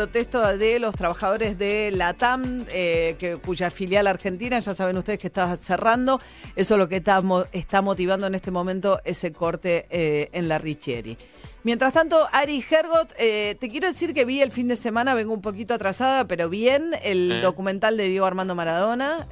[0.00, 5.18] protesta de los trabajadores de la TAM, eh, que, cuya filial argentina, ya saben ustedes
[5.18, 6.18] que está cerrando.
[6.56, 7.20] Eso es lo que está,
[7.52, 11.18] está motivando en este momento ese corte eh, en la Richieri.
[11.64, 15.34] Mientras tanto, Ari Hergot, eh, te quiero decir que vi el fin de semana, vengo
[15.34, 19.28] un poquito atrasada, pero bien, el documental de Diego Armando Maradona.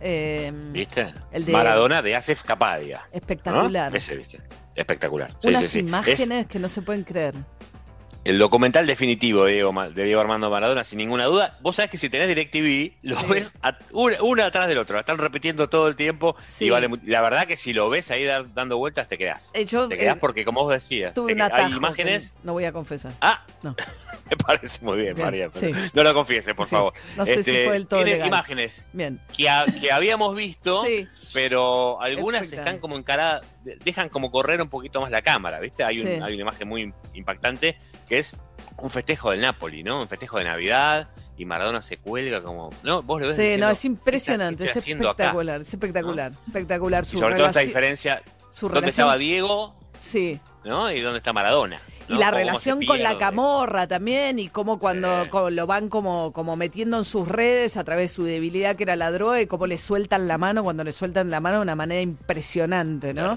[0.73, 1.14] ¿Viste?
[1.32, 3.09] El de Maradona de Asef Capadia.
[3.11, 3.96] Espectacular.
[3.96, 4.43] Ese, ¿viste?
[4.75, 5.35] Espectacular.
[5.45, 7.37] Unas imágenes que no se pueden creer.
[8.25, 9.55] El documental definitivo de
[10.05, 11.57] Diego, Armando Maradona, sin ninguna duda.
[11.61, 13.54] Vos sabés que si tenés DirecTV, lo ves
[13.93, 14.95] una, atrás del otro.
[14.95, 16.36] Lo están repitiendo todo el tiempo.
[16.61, 19.50] Y vale, la verdad que si lo ves ahí dando vueltas, te quedás.
[19.54, 22.35] Eh, te quedás eh, porque, como vos decías, hay imágenes.
[22.43, 23.12] No voy a confesar.
[23.21, 23.75] Ah, no.
[24.31, 25.50] Me parece muy bien, María.
[25.95, 26.93] No lo confieses, por favor.
[27.17, 29.21] No sé si este, fue el todo Tiene imágenes bien.
[29.35, 29.48] Que,
[29.81, 30.85] que habíamos visto,
[31.32, 33.42] pero algunas están como encaradas,
[33.77, 35.84] dejan como correr un poquito más la cámara, ¿viste?
[35.84, 37.77] Hay, hay una imagen muy impactante
[38.09, 38.36] que es
[38.78, 40.03] un festejo del Napoli, ¿no?
[40.03, 43.03] Un festejo de Navidad y Maradona se cuelga como, ¿no?
[43.03, 43.36] Vos lo ves.
[43.36, 47.05] Sí, no, es impresionante, es espectacular, es espectacular, espectacular.
[47.05, 48.23] Su y sobre todo esta diferencia,
[48.61, 49.75] ¿dónde estaba Diego?
[49.98, 50.41] Sí.
[50.64, 50.91] ¿No?
[50.92, 51.81] Y dónde está Maradona.
[52.09, 56.98] Y la relación con la camorra también, y cómo cuando lo van como, como metiendo
[56.98, 59.77] en sus redes a través de su debilidad que era la droga y cómo le
[59.77, 63.37] sueltan la mano cuando le sueltan la mano de una manera impresionante, ¿no?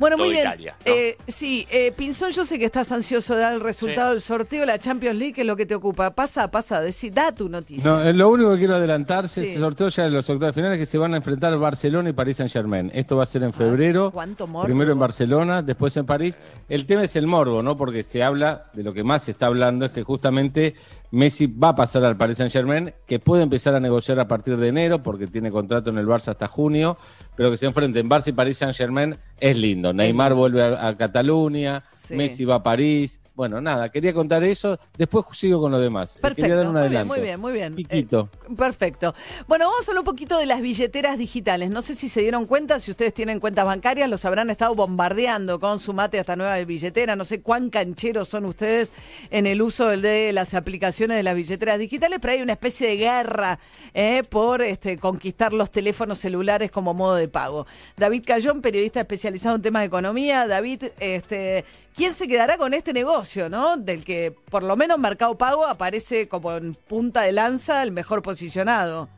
[0.00, 0.48] Bueno, muy bien.
[0.86, 4.60] Eh, sí, eh, Pinzón, yo sé que estás ansioso de dar el resultado del sorteo
[4.60, 6.10] de la Champions League, que es lo que te ocupa.
[6.14, 7.90] Pasa, pasa, decí, da tu noticia.
[7.90, 10.86] No, eh, lo único que quiero adelantarse, ese sorteo ya en los octavos finales que
[10.86, 12.90] se van a enfrentar Barcelona y París Saint Germain.
[12.94, 14.10] Esto va a ser en ah, febrero.
[14.10, 14.64] ¿Cuánto morbo?
[14.64, 16.40] Primero en Barcelona, después en París.
[16.70, 17.76] El tema es el morbo, ¿no?
[17.76, 20.76] Porque se habla, de lo que más se está hablando, es que justamente
[21.12, 24.56] Messi va a pasar al Paris Saint Germain, que puede empezar a negociar a partir
[24.56, 26.96] de enero, porque tiene contrato en el Barça hasta junio,
[27.36, 29.92] pero que se enfrenten Barça y Paris Saint Germain es lindo.
[29.92, 35.62] Neymar vuelve a, Cataluña, Messi va a París, bueno, nada, quería contar eso, después sigo
[35.62, 36.18] con lo demás.
[36.20, 38.06] Perfecto, muy, bien, muy bien, muy bien, eh,
[38.54, 39.14] perfecto.
[39.48, 41.70] Bueno, vamos a hablar un poquito de las billeteras digitales.
[41.70, 45.58] No sé si se dieron cuenta, si ustedes tienen cuentas bancarias, los habrán estado bombardeando
[45.58, 47.16] con su mate hasta nueva billetera.
[47.16, 48.92] No sé cuán cancheros son ustedes
[49.30, 52.96] en el uso de las aplicaciones de las billeteras digitales, pero hay una especie de
[52.98, 53.58] guerra
[53.94, 57.66] eh, por este, conquistar los teléfonos celulares como modo de pago.
[57.96, 60.46] David Cayón, periodista especializado en temas de economía.
[60.46, 61.64] David, este,
[61.94, 63.76] ¿quién se quedará con este negocio, no?
[63.76, 68.22] Del que por lo menos Mercado Pago aparece como en punta de lanza el mejor
[68.22, 69.08] posicionado.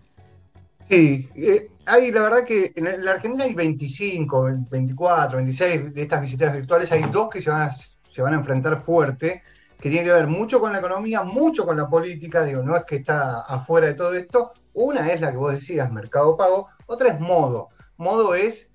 [0.88, 6.20] Sí, eh, hay la verdad que en la Argentina hay 25, 24, 26 de estas
[6.20, 9.42] billeteras virtuales, hay dos que se van a, se van a enfrentar fuerte,
[9.80, 12.84] que tienen que ver mucho con la economía, mucho con la política, digo, no es
[12.84, 14.52] que está afuera de todo esto.
[14.74, 17.70] Una es la que vos decías, Mercado Pago, otra es Modo.
[17.96, 18.68] Modo es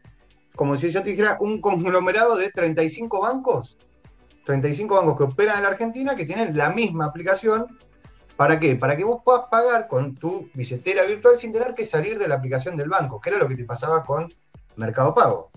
[0.55, 3.77] como si yo te dijera un conglomerado de 35 bancos
[4.47, 7.77] 35 bancos que operan en la Argentina que tienen la misma aplicación.
[8.37, 8.75] ¿Para qué?
[8.75, 12.35] Para que vos puedas pagar con tu billetera virtual sin tener que salir de la
[12.35, 14.31] aplicación del banco, que era lo que te pasaba con
[14.77, 15.51] Mercado Pago.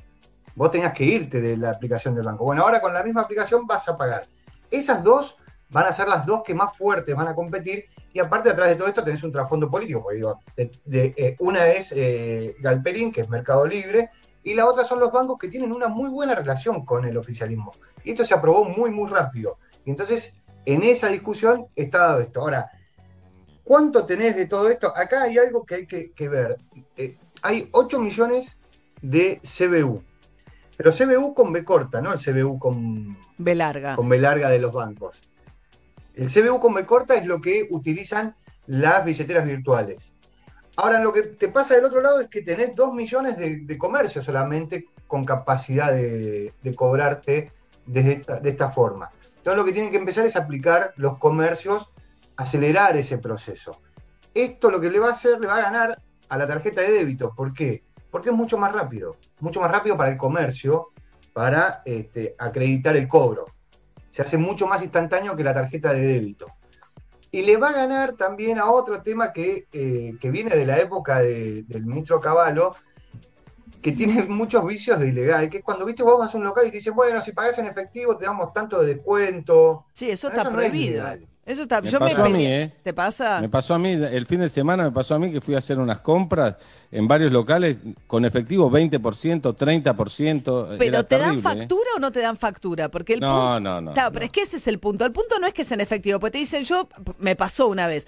[0.57, 2.45] Vos tenías que irte de la aplicación del banco.
[2.45, 4.25] Bueno, ahora con la misma aplicación vas a pagar.
[4.71, 5.37] Esas dos
[5.69, 8.75] van a ser las dos que más fuertes van a competir y aparte atrás de
[8.75, 13.29] todo esto tenés un trasfondo político, porque digo, eh, una es eh, Galperín, que es
[13.29, 14.11] Mercado Libre,
[14.43, 17.73] y la otra son los bancos que tienen una muy buena relación con el oficialismo.
[18.05, 19.59] Y esto se aprobó muy, muy rápido.
[19.85, 20.35] Y entonces,
[20.65, 22.41] en esa discusión está dado esto.
[22.41, 22.71] Ahora,
[23.65, 24.93] ¿cuánto tenés de todo esto?
[24.97, 26.57] Acá hay algo que hay que, ver.
[26.97, 28.59] Eh, hay 8 millones
[29.03, 30.03] de CBU.
[30.77, 32.13] Pero CBU con B corta, ¿no?
[32.13, 33.97] El CBU con B larga.
[33.97, 35.21] Con B larga de los bancos.
[36.15, 38.35] El CBU con B corta es lo que utilizan
[38.67, 40.13] las billeteras virtuales.
[40.83, 44.25] Ahora, lo que te pasa del otro lado es que tenés 2 millones de, comercios
[44.25, 47.53] solamente con capacidad de, cobrarte
[47.85, 49.11] de esta forma.
[49.37, 51.91] Entonces, lo que tienen que empezar es aplicar los comercios,
[52.37, 53.73] acelerar ese proceso.
[54.33, 56.93] Esto lo que le va a hacer, le va a ganar a la tarjeta de
[56.93, 57.35] débito.
[57.35, 57.85] ¿Por qué?
[58.11, 59.17] Porque es mucho más rápido.
[59.41, 60.93] Mucho más rápido para el comercio,
[61.35, 63.45] para este, acreditar el cobro.
[64.13, 66.47] Se hace mucho más instantáneo que la tarjeta de débito.
[67.33, 71.21] Y le va a ganar también a otro tema que, eh, viene de la época
[71.21, 72.75] del ministro Cavallo,
[73.81, 76.67] que tiene muchos vicios de ilegal, que es cuando viste vos vas a un local
[76.67, 79.87] y te dicen, bueno, si pagas en efectivo te damos tanto de descuento.
[79.93, 81.05] Sí, eso está prohibido.
[81.51, 82.73] Eso está, me pasó a mí, ¿eh?
[82.83, 83.41] ¿Te pasa?
[83.41, 85.59] Me pasó a mí, el fin de semana me pasó a mí que fui a
[85.59, 86.57] hacer unas compras
[86.93, 89.01] en varios locales con efectivo 20%,
[89.57, 90.77] 30%.
[90.79, 91.39] ¿Pero te dan ¿eh?
[91.39, 92.89] factura o no te dan factura?
[92.89, 93.93] Porque el no, no, no.
[93.93, 95.05] Claro, pero es que ese es el punto.
[95.05, 96.89] El punto no es que es en efectivo, porque te dicen, yo,
[97.19, 98.07] me pasó una vez.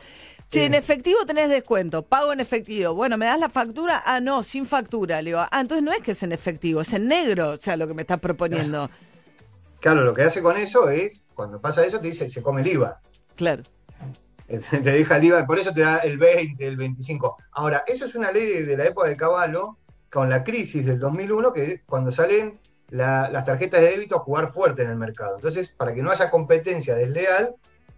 [0.48, 2.94] Che, en efectivo tenés descuento, pago en efectivo.
[2.94, 4.02] Bueno, ¿me das la factura?
[4.04, 5.22] Ah, no, sin factura.
[5.22, 7.76] Le digo, ah, entonces no es que es en efectivo, es en negro, o sea,
[7.76, 8.88] lo que me estás proponiendo.
[9.82, 12.68] Claro, lo que hace con eso es, cuando pasa eso, te dice, se come el
[12.68, 13.00] IVA.
[13.37, 13.62] Claro.
[14.46, 17.37] te deja el IVA, por eso te da el 20, el 25.
[17.52, 19.79] Ahora, eso es una ley de, la época de Caballo,
[20.11, 24.82] con la crisis del 2001, que cuando salen las tarjetas de débito a jugar fuerte
[24.82, 25.37] en el mercado.
[25.37, 27.55] Entonces, para que no haya competencia desleal,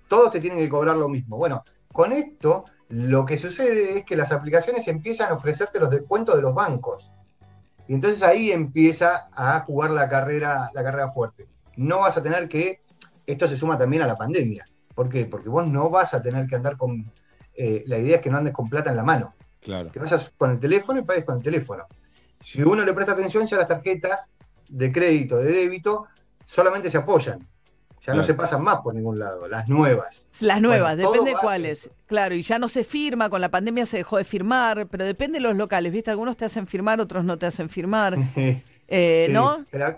[0.09, 1.37] todos te tienen que cobrar lo mismo.
[1.37, 6.37] Bueno, con esto lo que sucede es que las aplicaciones empiezan a ofrecerte los descuentos
[6.37, 7.11] de los bancos.
[7.89, 11.49] Y entonces ahí empieza a jugar la carrera, la carrera fuerte.
[11.77, 12.81] No vas a tener que,
[13.27, 14.65] esto se suma también a la pandemia.
[14.95, 15.27] ¿Por qué?
[15.27, 17.11] Porque vos no vas a tener que andar con,
[17.55, 19.35] eh, la idea es que no andes con plata en la mano.
[19.61, 19.91] Claro.
[19.91, 21.85] Que vayas con el teléfono y pagues con el teléfono.
[22.41, 24.33] Si uno le presta atención, ya las tarjetas
[24.69, 26.07] de crédito, de débito,
[26.45, 27.47] solamente se apoyan.
[28.07, 30.27] Ya no se pasan más por ningún lado, las nuevas.
[30.41, 31.91] Las nuevas, depende de cuáles.
[32.05, 35.39] Claro, y ya no se firma, con la pandemia se dejó de firmar, pero depende
[35.39, 36.11] de los locales, ¿viste?
[36.11, 38.19] Algunos te hacen firmar, otros no te hacen firmar.
[38.89, 39.65] eh, ¿No?
[39.71, 39.97] Pero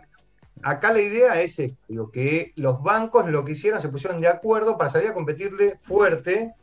[0.62, 4.76] acá la idea es digo, que los bancos lo que hicieron, se pusieron de acuerdo
[4.76, 6.55] para salir a competirle fuerte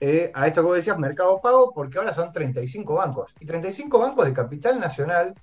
[0.00, 3.34] eh, a esto que vos decías, Mercado Pago, porque ahora son 35 bancos.
[3.38, 5.34] Y 35 bancos de capital nacional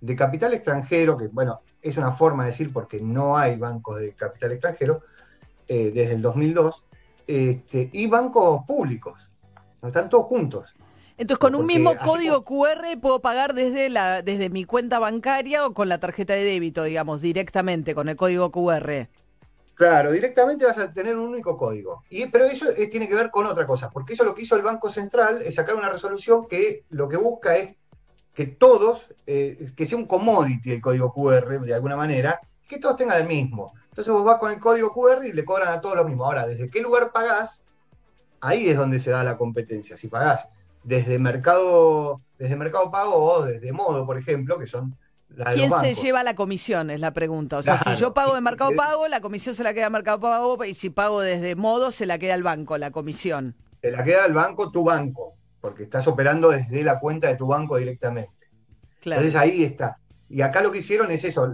[0.00, 4.12] de capital extranjero, que bueno, es una forma de decir porque no hay bancos de
[4.12, 5.02] capital extranjero
[5.66, 6.84] eh, desde el 2002,
[7.26, 9.28] este, y bancos públicos,
[9.82, 10.74] están todos juntos.
[11.18, 15.72] Entonces, con un mismo código QR puedo pagar desde, la, desde mi cuenta bancaria o
[15.72, 19.08] con la tarjeta de débito, digamos, directamente con el código QR.
[19.74, 22.02] Claro, directamente vas a tener un único código.
[22.10, 24.56] Y, pero eso eh, tiene que ver con otra cosa, porque eso lo que hizo
[24.56, 27.76] el Banco Central es sacar una resolución que lo que busca es
[28.34, 32.96] que todos, eh, que sea un commodity el código QR de alguna manera, que todos
[32.96, 33.72] tengan el mismo.
[33.88, 36.26] Entonces vos vas con el código QR y le cobran a todos lo mismo.
[36.26, 37.62] Ahora, ¿desde qué lugar pagás?
[38.42, 39.96] Ahí es donde se da la competencia.
[39.96, 40.48] Si pagás
[40.86, 44.96] desde Mercado, desde mercado Pago o desde Modo, por ejemplo, que son
[45.28, 46.90] la ¿Quién se lleva la comisión?
[46.90, 47.58] Es la pregunta.
[47.58, 50.20] O sea, si yo pago de Mercado Pago, la comisión se la queda a Mercado
[50.20, 53.56] Pago y si pago desde Modo, se la queda al banco, la comisión.
[53.82, 57.48] Se la queda al banco tu banco porque estás operando desde la cuenta de tu
[57.48, 58.30] banco directamente.
[59.04, 59.98] Entonces ahí está.
[60.28, 61.52] Y acá lo que hicieron es eso,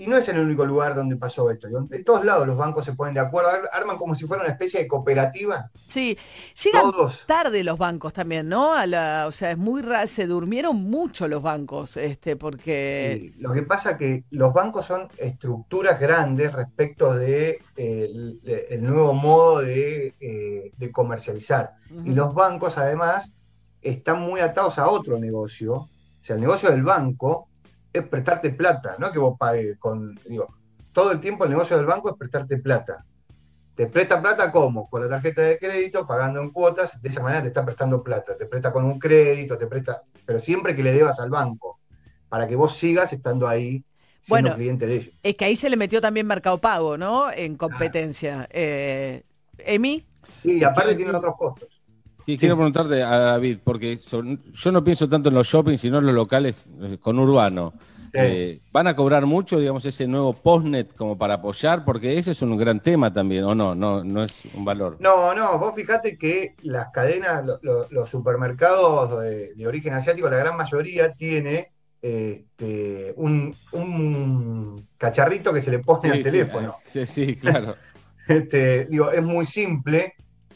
[0.00, 1.68] y no es el único lugar donde pasó esto.
[1.68, 4.80] En todos lados los bancos se ponen de acuerdo, arman como si fuera una especie
[4.80, 5.70] de cooperativa.
[5.88, 6.16] Sí,
[6.64, 6.90] llegan
[7.26, 8.72] tarde los bancos también, ¿no?
[8.72, 13.34] A la, o sea, es muy raro, se durmieron mucho los bancos, este, porque...
[13.40, 20.14] lo que pasa que los bancos son estructuras grandes respecto de el, nuevo modo de,
[20.18, 21.72] eh, comercializar.
[22.06, 23.34] Y los bancos además
[23.82, 25.74] están muy atados a otro negocio.
[25.74, 25.88] O
[26.22, 27.49] sea, el negocio del banco
[27.92, 30.14] es prestarte plata, no que vos pagues con.
[30.26, 30.54] Digo,
[30.92, 33.04] todo el tiempo el negocio del banco es prestarte plata.
[33.74, 34.90] Te presta plata ¿cómo?
[34.90, 38.36] Con la tarjeta de crédito, pagando en cuotas, de esa manera te está prestando plata.
[38.36, 40.02] Te presta con un crédito, te presta.
[40.26, 41.80] Pero siempre que le debas al banco,
[42.28, 43.82] para que vos sigas estando ahí
[44.20, 45.14] siendo cliente de ellos.
[45.22, 47.30] Es que ahí se le metió también Mercado Pago, ¿no?
[47.30, 48.46] En competencia.
[48.50, 49.22] Eh,
[49.58, 50.04] ¿Emi?
[50.42, 51.69] Sí, aparte tienen otros costos.
[52.30, 56.06] Y quiero preguntarte a David, porque yo no pienso tanto en los shoppings, sino en
[56.06, 57.74] los locales eh, con urbano.
[58.12, 61.84] Eh, ¿Van a cobrar mucho, digamos, ese nuevo postnet como para apoyar?
[61.84, 63.74] Porque ese es un gran tema también, ¿o no?
[63.74, 64.96] No, no es un valor.
[65.00, 71.12] No, no, vos fijate que las cadenas, los supermercados de, origen asiático, la gran mayoría
[71.12, 76.76] tiene este, un, cacharrito que se le pone al teléfono.
[76.86, 77.74] Sí, sí, claro.
[78.28, 80.14] este, digo, es muy simple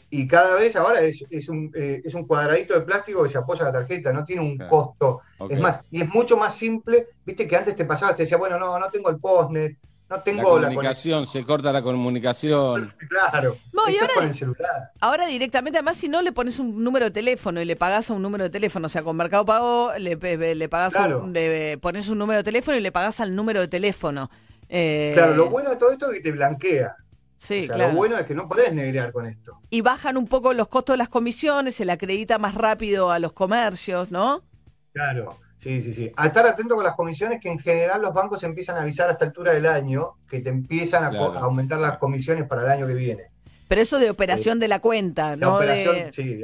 [0.09, 3.63] y cada vez ahora es, un, eh, es, un, cuadradito de plástico que se apoya
[3.63, 5.21] a la tarjeta, no tiene un costo.
[5.49, 8.59] Es más, y es mucho más simple, viste que antes te pasabas, te decía, bueno,
[8.59, 12.93] no, no tengo el postnet, no tengo la comunicación, se corta la comunicación.
[13.09, 13.57] Claro.
[13.73, 14.91] No, y ahora, el celular.
[14.99, 18.13] ahora directamente, además, si no le pones un número de teléfono y le pagás a
[18.13, 20.15] un número de teléfono, o sea, con Mercado Pago le,
[20.55, 20.93] le pagás
[21.31, 24.29] le pones un número de teléfono y le pagás al número de teléfono.
[24.69, 26.95] Eh, claro, lo bueno de todo esto es que te blanquea.
[27.37, 27.91] Sí, claro.
[27.91, 29.59] Lo bueno es que no podés negrear con esto.
[29.69, 33.19] Y bajan un poco los costos de las comisiones, se le acredita más rápido a
[33.19, 34.43] los comercios, ¿no?
[34.93, 36.11] Claro, sí, sí, sí.
[36.15, 39.13] A estar atento con las comisiones que en general los bancos empiezan a avisar a
[39.13, 42.93] esta altura del año que te empiezan a, aumentar las comisiones para el año que
[42.93, 43.23] viene.
[43.67, 45.59] Pero eso de operación de la cuenta, ¿no?
[45.59, 46.11] de...
[46.13, 46.41] sí,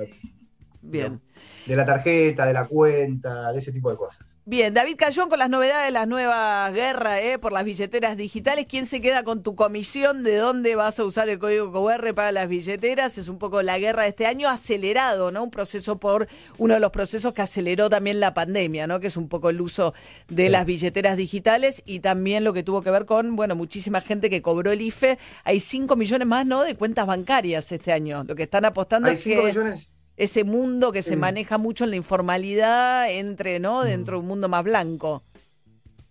[0.91, 1.21] Bien.
[1.65, 4.31] de la tarjeta, de la cuenta, de ese tipo de cosas.
[4.43, 8.65] Bien, David Cayón con las novedades de la nueva guerra eh, por las billeteras digitales.
[8.67, 10.23] ¿Quién se queda con tu comisión?
[10.23, 13.19] ¿De dónde vas a usar el código QR para las billeteras?
[13.19, 15.43] Es un poco la guerra de este año acelerado, ¿no?
[15.43, 18.99] Un proceso por uno de los procesos que aceleró también la pandemia, ¿no?
[18.99, 19.93] Que es un poco el uso
[20.27, 24.31] de las billeteras digitales y también lo que tuvo que ver con, bueno, muchísima gente
[24.31, 25.19] que cobró el IFE.
[25.43, 26.63] Hay 5 millones más, ¿no?
[26.63, 28.23] De cuentas bancarias este año.
[28.27, 29.35] Lo que están apostando es que...
[29.35, 29.87] Millones
[30.21, 33.81] ese mundo que se maneja mucho en la informalidad entre, ¿no?
[33.81, 33.85] Mm.
[33.85, 35.23] Dentro de un mundo más blanco.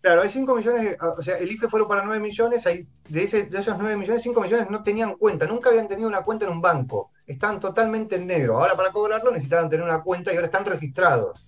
[0.01, 3.45] Claro, hay 5 millones, o sea, el IFE fueron para 9 millones, hay, de, ese,
[3.45, 6.53] de esos 9 millones, 5 millones no tenían cuenta, nunca habían tenido una cuenta en
[6.53, 7.13] un banco.
[7.25, 8.59] estaban totalmente en negro.
[8.59, 11.47] Ahora para cobrarlo necesitaban tener una cuenta y ahora están registrados.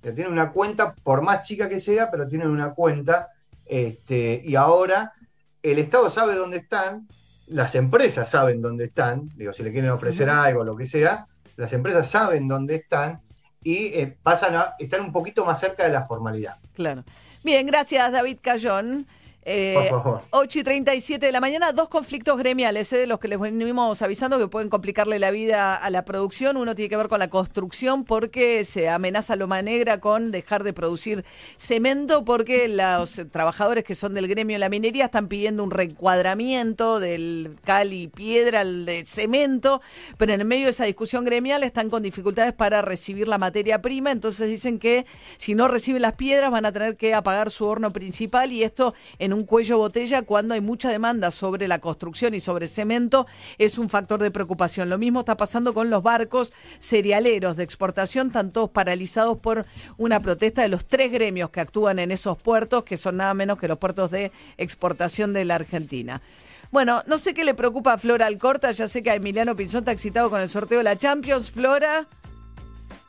[0.00, 3.30] Tienen una cuenta, por más chica que sea, pero tienen una cuenta.
[3.64, 5.14] Este, y ahora
[5.62, 7.08] el Estado sabe dónde están,
[7.48, 11.72] las empresas saben dónde están, digo, si le quieren ofrecer algo, lo que sea, las
[11.72, 13.20] empresas saben dónde están
[13.62, 16.56] y eh, pasan a estar un poquito más cerca de la formalidad.
[16.74, 17.04] Claro.
[17.42, 19.06] Bien, gracias David Cayón.
[19.44, 20.22] Eh, Por favor.
[20.30, 24.00] 8 y 37 de la mañana, dos conflictos gremiales, eh, de los que les venimos
[24.00, 26.56] avisando que pueden complicarle la vida a la producción.
[26.56, 30.72] Uno tiene que ver con la construcción porque se amenaza Loma Negra con dejar de
[30.72, 31.24] producir
[31.56, 36.98] cemento porque los trabajadores que son del gremio de la minería están pidiendo un reencuadramiento
[36.98, 39.82] del cal y piedra al de cemento,
[40.16, 43.82] pero en el medio de esa discusión gremial están con dificultades para recibir la materia
[43.82, 45.04] prima, entonces dicen que
[45.36, 48.94] si no reciben las piedras van a tener que apagar su horno principal y esto
[49.18, 53.26] en un cuello botella cuando hay mucha demanda sobre la construcción y sobre cemento
[53.58, 54.88] es un factor de preocupación.
[54.88, 60.20] Lo mismo está pasando con los barcos cerealeros de exportación, están todos paralizados por una
[60.20, 63.68] protesta de los tres gremios que actúan en esos puertos, que son nada menos que
[63.68, 66.22] los puertos de exportación de la Argentina.
[66.70, 69.80] Bueno, no sé qué le preocupa a Flora Alcorta, ya sé que a Emiliano Pinzón
[69.80, 71.50] está excitado con el sorteo de la Champions.
[71.50, 72.08] Flora.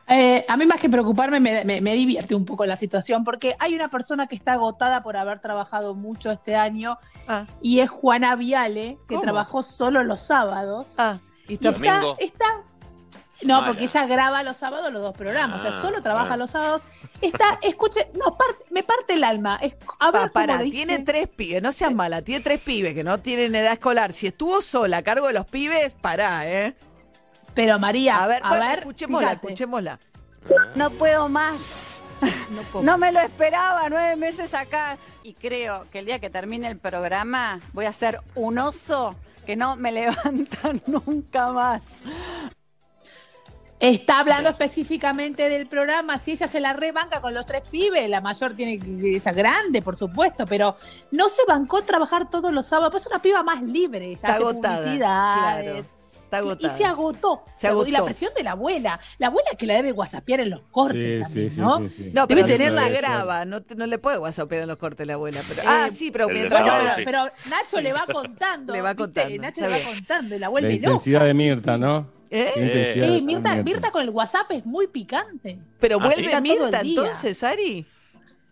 [0.08, 3.56] Eh, a mí más que preocuparme me, me, me, divierte un poco la situación porque
[3.58, 7.48] hay una persona que está agotada por haber trabajado mucho este año ah.
[7.60, 9.22] y es Juana Viale, que ¿Cómo?
[9.22, 10.94] trabajó solo los sábados.
[11.00, 11.72] Ah, y está,
[12.20, 12.46] y está,
[13.42, 13.68] no, Vaya.
[13.68, 16.44] porque ella graba los sábados los dos programas, ah, o sea, solo trabaja bueno.
[16.44, 16.82] los sábados.
[17.22, 19.60] Está, escuche, no, parte, me parte el alma.
[19.62, 23.04] Es, a ver, pa, para, tiene tres pibes, no seas mala, tiene tres pibes que
[23.04, 24.14] no tienen edad escolar.
[24.14, 26.76] Si estuvo sola a cargo de los pibes, pará, ¿eh?
[27.56, 29.48] Pero María, a ver, a bueno, ver escuchémosla, fíjate.
[29.48, 30.00] escuchémosla.
[30.76, 31.62] No puedo más.
[32.50, 32.86] No, puedo.
[32.86, 34.98] no, me lo esperaba, nueve meses acá.
[35.24, 39.56] Y creo que el día que termine el programa voy a ser un oso que
[39.56, 41.94] no me levantan nunca más.
[43.80, 48.22] Está hablando específicamente del programa, si ella se la rebanca con los tres pibes, la
[48.22, 50.78] mayor tiene que esa grande, por supuesto, pero
[51.12, 54.34] no se bancó trabajar todos los sábados, pues es una piba más libre, ya Está
[54.36, 55.92] hace agotada, publicidades.
[55.92, 56.05] Claro.
[56.38, 56.74] Está agotada.
[56.74, 57.44] Y se agotó.
[57.56, 57.88] Se agotó.
[57.90, 59.00] Y la presión de la abuela.
[59.18, 61.78] La abuela que la debe whatsappear en los cortes Sí, también, sí, ¿no?
[61.80, 62.12] sí, sí, sí.
[62.14, 65.06] No, Debe pero tener la la graba, no, no le puede whatsappear en los cortes
[65.08, 65.42] la abuela.
[65.48, 67.02] Pero, Eh, ah, sí, pero mientras sábado, Pero, sí.
[67.06, 68.74] pero Nacho le va contando.
[68.74, 69.04] Le va ¿viste?
[69.04, 71.26] contando, Nacho está le va contando y la La vuelve intensidad loca.
[71.28, 72.08] de Mirta, ¿no?
[72.30, 72.52] ¿Eh?
[72.56, 75.58] La intensidad Eh, Mirta, Mirta con el WhatsApp es muy picante.
[75.80, 76.22] Pero Ah, ¿sí?
[76.24, 77.86] vuelve Mirta entonces, Ari.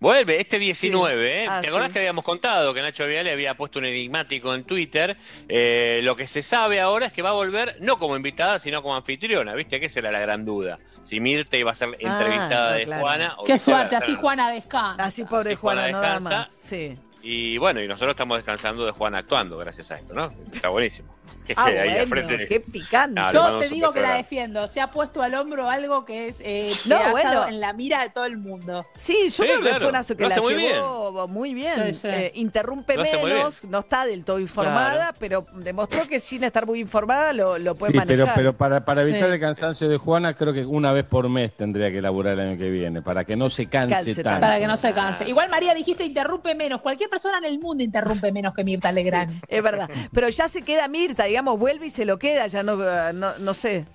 [0.03, 1.47] Vuelve este 19, ¿eh?
[1.49, 1.93] Ah, ¿Te acordás sí.
[1.93, 5.15] que habíamos contado que Nacho Viale había puesto un enigmático en Twitter?
[5.47, 8.81] Eh, lo que se sabe ahora es que va a volver no como invitada, sino
[8.81, 9.79] como anfitriona, ¿viste?
[9.79, 10.77] Que esa era la gran duda.
[11.03, 13.01] Si Mirta iba a ser entrevistada Ah, no, de claro.
[13.01, 13.35] Juana.
[13.37, 15.01] o Qué suerte, así Juana descansa.
[15.05, 16.37] Así pobre Así Juana Juana, nada descansa.
[16.37, 16.49] más.
[16.63, 16.97] Sí.
[17.21, 20.33] Y bueno, y nosotros estamos descansando de Juana actuando gracias a esto, ¿no?
[20.53, 21.15] Está buenísimo.
[21.43, 22.47] Que Ah, ahí al bueno, frente.
[22.47, 23.19] qué picante.
[23.19, 24.67] Ah, le Yo te digo que la defiendo.
[24.69, 27.47] Se ha puesto al hombro algo que es eh, No, bueno.
[27.49, 28.85] en la mira de todo el mundo.
[28.95, 31.73] Sí, yo Sí, creo que fue una que Lo la muy llevó muy bien.
[31.87, 32.07] Sí, sí.
[32.07, 35.17] Eh, interrumpe menos, no está del todo informada, Claro.
[35.19, 38.35] pero demostró que sin estar muy informada lo, lo puede Sí, pero, manejar.
[38.35, 39.33] pero para, para evitar Sí.
[39.35, 42.57] el cansancio de Juana, creo que una vez por mes tendría que laburar el año
[42.57, 44.29] que viene, para que no se canse, Canse tanto.
[44.29, 44.41] tanto.
[44.41, 45.27] Para que no se canse.
[45.27, 46.81] Igual María dijiste interrumpe menos.
[46.81, 49.41] Cualquier persona en el mundo interrumpe menos que Mirta Legrand.
[49.47, 49.89] Es verdad.
[50.13, 52.75] Pero ya se queda Mirta, digamos, vuelve y se lo queda, ya no,
[53.13, 53.85] no, no sé.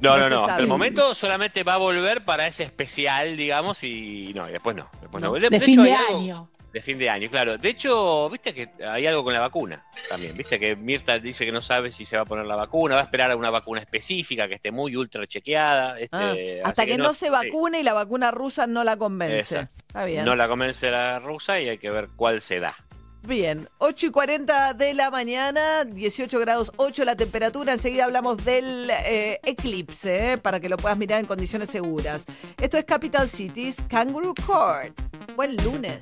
[0.00, 0.44] No, No no.
[0.44, 4.76] Hasta el momento solamente va a volver para ese especial, digamos, y no, y después
[4.76, 4.88] no.
[5.00, 5.32] Después no.
[5.32, 6.50] De, hecho, fin de algo- año.
[6.72, 7.56] De fin de año, claro.
[7.56, 10.36] De hecho, viste que hay algo con la vacuna también.
[10.36, 13.00] Viste que Mirta dice que no sabe si se va a poner la vacuna, va
[13.00, 15.98] a esperar a una vacuna específica que esté muy ultra chequeada.
[15.98, 18.96] este, Ah, así hasta que, no, se sí, vacune y la vacuna rusa no la
[18.98, 19.38] convence.
[19.56, 19.82] Exacto.
[19.88, 20.24] Está bien.
[20.26, 22.76] No la convence la rusa y hay que ver cuál se da.
[23.28, 27.74] Bien, 8 y 40 de la mañana, 18 grados 8 la temperatura.
[27.74, 32.24] Enseguida hablamos del eh, eclipse, eh, para que lo puedas mirar en condiciones seguras.
[32.58, 34.98] Esto es Capital Cities Kangaroo Court.
[35.36, 36.00] Buen lunes.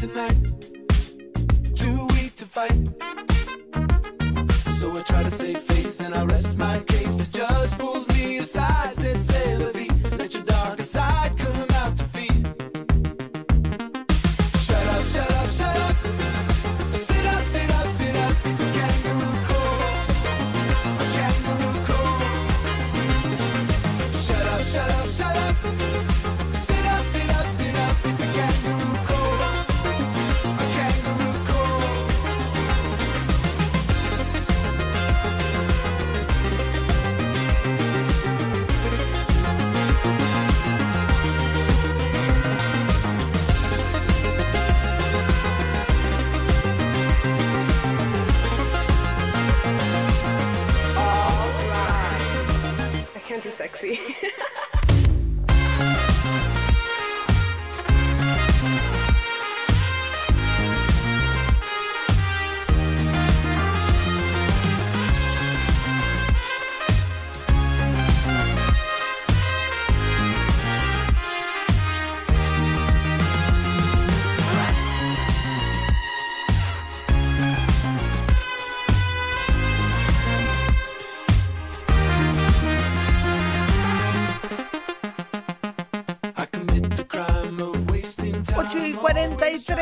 [0.00, 0.40] Tonight.
[1.76, 2.88] Too weak to fight.
[4.78, 7.16] So I try to save face and I rest my case.
[7.16, 9.29] The judge pulls me aside, says,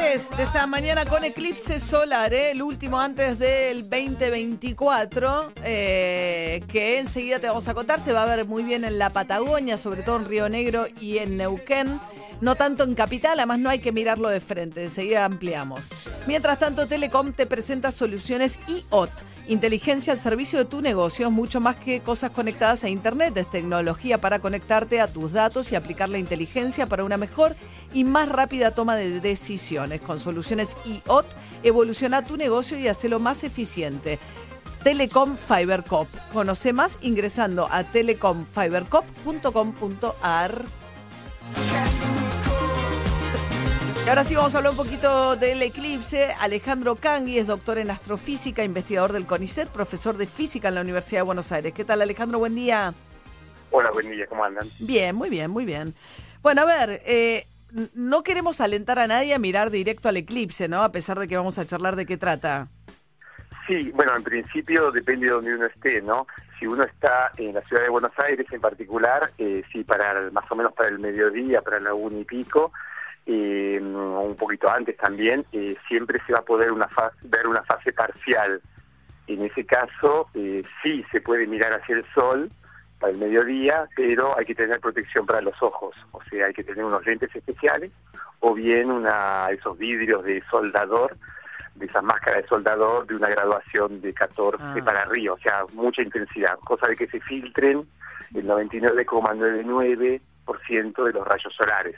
[0.09, 2.53] 43 de esta mañana con eclipse solar, ¿eh?
[2.53, 8.01] el último antes del 2024, eh, que enseguida te vamos a contar.
[8.01, 11.19] Se va a ver muy bien en la Patagonia, sobre todo en Río Negro y
[11.19, 12.01] en Neuquén.
[12.41, 15.89] No tanto en Capital, además no hay que mirarlo de frente, enseguida ampliamos.
[16.27, 19.11] Mientras tanto, Telecom te presenta soluciones IOT,
[19.49, 24.21] inteligencia al servicio de tu negocio, mucho más que cosas conectadas a Internet, es tecnología
[24.21, 27.57] para conectarte a tus datos y aplicar la inteligencia para una mejor
[27.93, 30.01] y más rápida toma de decisiones.
[30.01, 31.27] Con soluciones IOT,
[31.65, 34.21] evoluciona tu negocio y hacelo más eficiente.
[34.85, 36.07] Telecom Fiber Cop.
[36.33, 40.65] Conoce más ingresando a telecomfibercop.com.ar.
[44.09, 46.33] Y ahora sí vamos a hablar un poquito del eclipse.
[46.41, 51.19] Alejandro Cangui es doctor en astrofísica, investigador del CONICET, profesor de física en la Universidad
[51.19, 51.75] de Buenos Aires.
[51.75, 52.39] ¿Qué tal Alejandro?
[52.39, 52.95] Buen día.
[53.71, 54.67] Hola, buen día, ¿cómo andan?
[54.81, 55.93] Bien, muy bien, muy bien.
[56.41, 57.47] Bueno, a ver, eh,
[57.93, 60.83] no queremos alentar a nadie a mirar directo al eclipse, ¿no?
[60.83, 62.69] A pesar de que vamos a charlar de qué trata.
[63.67, 66.27] Sí, bueno, en principio depende de donde uno esté, ¿no?
[66.59, 70.33] Si uno está en la ciudad de Buenos Aires en particular, eh, sí, para el-
[70.33, 72.73] más o menos para el mediodía, para la una y pico,
[73.31, 77.63] eh, un poquito antes también, eh, siempre se va a poder una fase, ver una
[77.63, 78.63] fase parcial.
[79.27, 82.51] En ese caso, eh, sí se puede mirar hacia el sol
[82.99, 86.65] para el mediodía, pero hay que tener protección para los ojos, o sea, hay que
[86.65, 87.93] tener unos lentes especiales
[88.41, 91.15] o bien una esos vidrios de soldador,
[91.75, 94.75] de esas máscaras de soldador de una graduación de 14 Ah.
[94.83, 97.87] para arriba, o sea, mucha intensidad, cosa de que se filtren
[98.35, 101.97] el 99,99% de los rayos solares.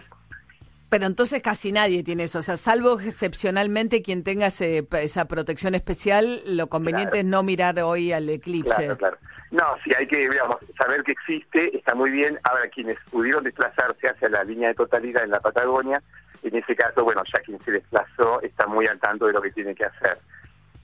[0.91, 5.75] Pero entonces casi nadie tiene eso, o sea, salvo excepcionalmente quien tenga ese- esa protección
[5.77, 7.27] especial, lo conveniente Claro.
[7.27, 8.75] es no mirar hoy al eclipse.
[8.75, 9.17] Claro, claro.
[9.53, 12.39] No, sí, hay que digamos, saber que existe, está muy bien.
[12.45, 16.03] Ahora, quienes pudieron desplazarse hacia la línea de totalidad en la Patagonia,
[16.43, 19.51] en ese caso, bueno, ya quien se desplazó está muy al tanto de lo que
[19.53, 20.19] tiene que hacer.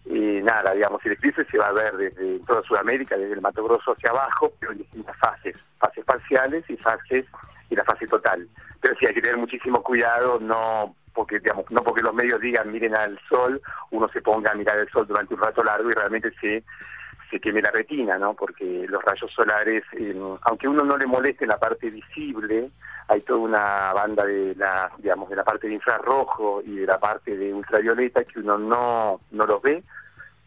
[0.05, 3.64] Y nada, digamos, el eclipse se va a ver desde toda Sudamérica, desde el Mato
[3.64, 7.25] Grosso hacia abajo, pero en distintas fases, fases parciales y fases
[7.71, 8.47] y la fase total.
[8.80, 12.70] Pero sí hay que tener muchísimo cuidado, no porque digamos, no porque los medios digan
[12.70, 13.60] miren al sol,
[13.90, 16.62] uno se ponga a mirar el sol durante un rato largo y realmente se
[17.30, 18.34] se queme la retina, ¿no?
[18.34, 22.70] Porque los rayos solares, eh, aunque uno no le moleste la parte visible,
[23.08, 26.98] hay toda una banda de la, digamos, de la parte de infrarrojo y de la
[26.98, 29.82] parte de ultravioleta que uno no, no los ve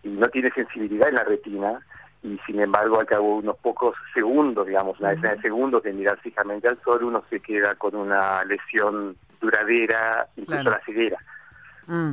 [0.04, 1.80] y no tiene sensibilidad en la retina
[2.22, 5.94] y sin embargo al cabo de unos pocos segundos, digamos, una decena de segundos de
[5.94, 10.78] mirar fijamente al sol, uno se queda con una lesión duradera, incluso Claro.
[10.78, 11.18] la ceguera.
[11.88, 12.12] Mm.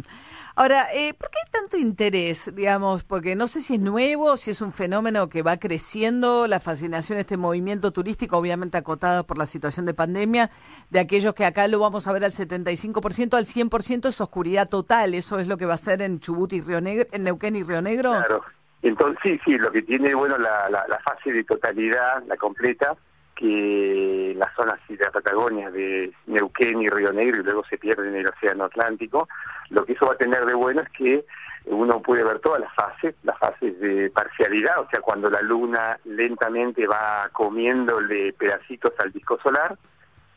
[0.58, 3.04] Ahora, eh, ¿por qué hay tanto interés, digamos?
[3.04, 7.18] Porque no sé si es nuevo, si es un fenómeno que va creciendo, la fascinación,
[7.18, 10.50] este movimiento turístico, obviamente acotado por la situación de pandemia,
[10.88, 15.12] de aquellos que acá lo vamos a ver al 75%, al 100% es oscuridad total,
[15.12, 17.62] eso es lo que va a ser en Chubut y Río Negro, en Neuquén y
[17.62, 18.12] Río Negro.
[18.12, 18.42] Claro.
[18.82, 22.94] Entonces, sí, sí, lo que tiene, bueno, la, la, la fase de totalidad, la completa,
[23.34, 28.08] que las zonas de la Patagonia, de Neuquén y Río Negro, y luego se pierde
[28.08, 29.28] en el Océano Atlántico,
[29.70, 31.24] lo que eso va a tener de bueno es que
[31.66, 35.98] uno puede ver todas las fases, las fases de parcialidad, o sea, cuando la luna
[36.04, 39.76] lentamente va comiéndole pedacitos al disco solar,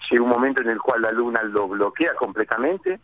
[0.10, 2.99] llega un momento en el cual la luna lo bloquea completamente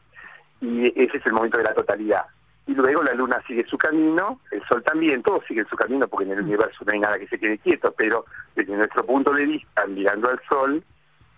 [0.60, 2.26] y ese es el momento de la totalidad.
[2.67, 6.25] Y luego la luna sigue su camino, el sol también, todos siguen su camino porque
[6.25, 8.25] en el universo no hay nada que se quede quieto, pero
[8.56, 10.84] desde nuestro punto de vista, mirando al sol,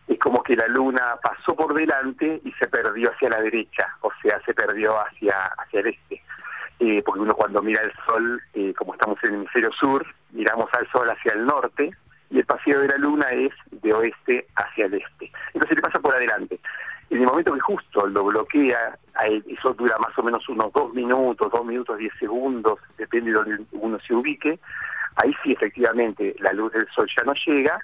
[0.07, 4.11] es como que la luna pasó por delante y se perdió hacia la derecha, o
[4.21, 6.21] sea, se perdió hacia, hacia el este.
[6.79, 10.69] Eh, porque uno cuando mira el sol, eh, como estamos en el hemisferio sur, miramos
[10.73, 11.91] al sol hacia el norte
[12.29, 15.31] y el paseo de la luna es de oeste hacia el este.
[15.53, 16.59] Entonces le pasa por adelante.
[17.09, 18.97] En el momento que justo lo bloquea,
[19.47, 23.65] eso dura más o menos unos dos minutos, dos minutos, diez segundos, depende de donde
[23.71, 24.59] uno se ubique,
[25.15, 27.79] ahí sí efectivamente la luz del sol ya no llega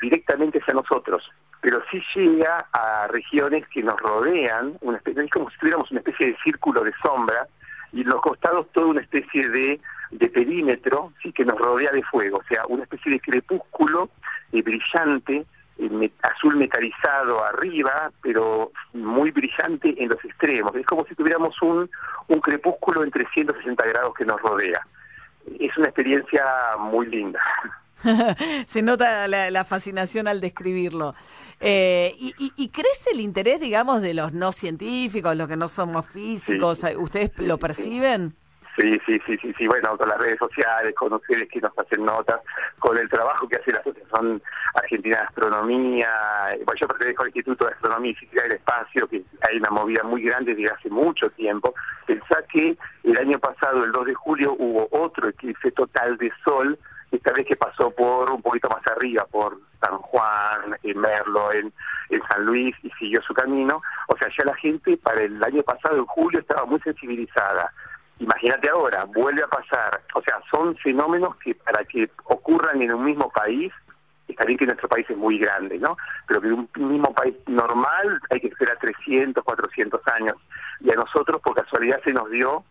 [0.00, 1.28] directamente hacia nosotros,
[1.60, 6.00] pero sí llega a regiones que nos rodean, una especie, es como si tuviéramos una
[6.00, 7.48] especie de círculo de sombra
[7.92, 9.80] y en los costados toda una especie de,
[10.12, 14.10] de perímetro sí que nos rodea de fuego, o sea, una especie de crepúsculo
[14.52, 15.44] eh, brillante,
[16.22, 20.74] azul metalizado arriba, pero muy brillante en los extremos.
[20.74, 21.88] Es como si tuviéramos un,
[22.28, 24.86] un crepúsculo en 360 grados que nos rodea.
[25.58, 26.44] Es una experiencia
[26.78, 27.40] muy linda.
[28.66, 31.14] Se nota la, fascinación al describirlo.
[31.60, 36.06] Eh, y, y, crece el interés, digamos, de los no científicos, los que no somos
[36.06, 36.84] físicos?
[36.96, 38.30] ¿Ustedes lo perciben?
[38.30, 38.47] Sí,
[38.78, 42.40] sí, sí, sí, sí, bueno, con las redes sociales, con ustedes que nos hacen notas,
[42.78, 44.42] con el trabajo que hace la Asociación
[44.74, 46.10] Argentina de Astronomía,
[46.64, 50.02] bueno, yo pertenezco al Instituto de Astronomía y Física del Espacio, que hay una movida
[50.04, 51.74] muy grande desde hace mucho tiempo.
[52.06, 56.78] Pensá que el año pasado, el 2 de julio, hubo otro eclipse total de sol
[57.10, 61.72] esta vez que pasó por un poquito más arriba, por San Juan, en Merlo, en,
[62.28, 63.80] San Luis, y siguió su camino.
[64.08, 67.72] O sea, ya la gente para el año pasado, en julio, estaba muy sensibilizada.
[68.18, 70.02] Imagínate ahora, vuelve a pasar.
[70.14, 73.72] O sea, son fenómenos que para que ocurran en un mismo país,
[74.26, 75.96] está bien que nuestro país es muy grande, ¿no?
[76.26, 80.36] Pero que en un mismo país normal hay que esperar 300, 400 años.
[80.80, 82.64] Y a nosotros, por casualidad, se nos dio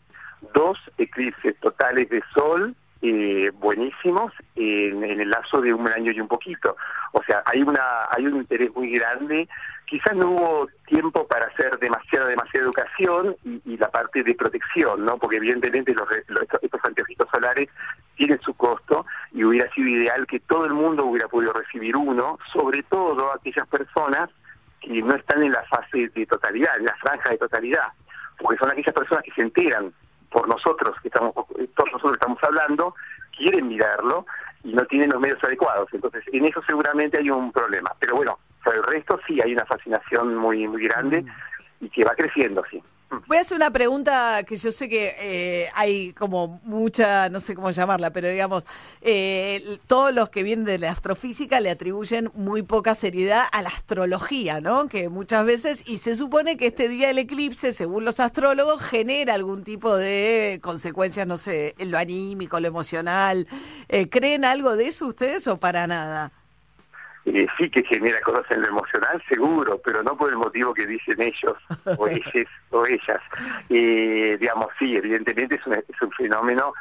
[0.53, 6.27] dos eclipses totales de sol eh, buenísimos en, el lapso de un año y un
[6.27, 6.75] poquito.
[7.11, 9.47] O sea, hay una hay un interés muy grande.
[9.87, 15.17] Quizás no hubo tiempo para hacer demasiada demasiada educación y, la parte de protección, ¿no?
[15.17, 16.07] Porque evidentemente los,
[16.61, 17.69] estos anteojitos solares
[18.17, 22.37] tienen su costo y hubiera sido ideal que todo el mundo hubiera podido recibir uno,
[22.51, 24.29] sobre todo aquellas personas
[24.81, 27.87] que no están en la fase de totalidad, en la franja de totalidad,
[28.39, 29.93] porque son aquellas personas que se enteran
[30.29, 32.93] por nosotros, que estamos, todos nosotros estamos hablando,
[33.37, 34.25] quieren mirarlo
[34.63, 35.87] y no tienen los medios adecuados.
[35.93, 37.91] Entonces, en eso seguramente hay un problema.
[37.99, 41.85] Pero bueno, por el resto sí hay una fascinación muy, muy grande mm.
[41.85, 42.81] y que va creciendo, sí.
[43.25, 47.55] Voy a hacer una pregunta que yo sé que eh, hay como mucha, no sé
[47.55, 48.65] cómo llamarla, pero digamos,
[49.01, 53.69] eh, todos los que vienen de la astrofísica le atribuyen muy poca seriedad a la
[53.69, 54.89] astrología, ¿no?
[54.89, 59.35] Que muchas veces, y se supone que este día del eclipse, según los astrólogos, genera
[59.35, 63.47] algún tipo de consecuencias, no sé, en lo anímico, lo emocional.
[63.87, 66.33] Eh, ¿Creen algo de eso ustedes o para nada?
[67.27, 70.85] Eh, sí que genera cosas en lo emocional, seguro, pero no por el motivo que
[70.85, 71.57] dicen ellos
[71.97, 73.21] o ellas o ellas.
[73.69, 76.73] Eh, digamos, sí, evidentemente es un, es un fenómeno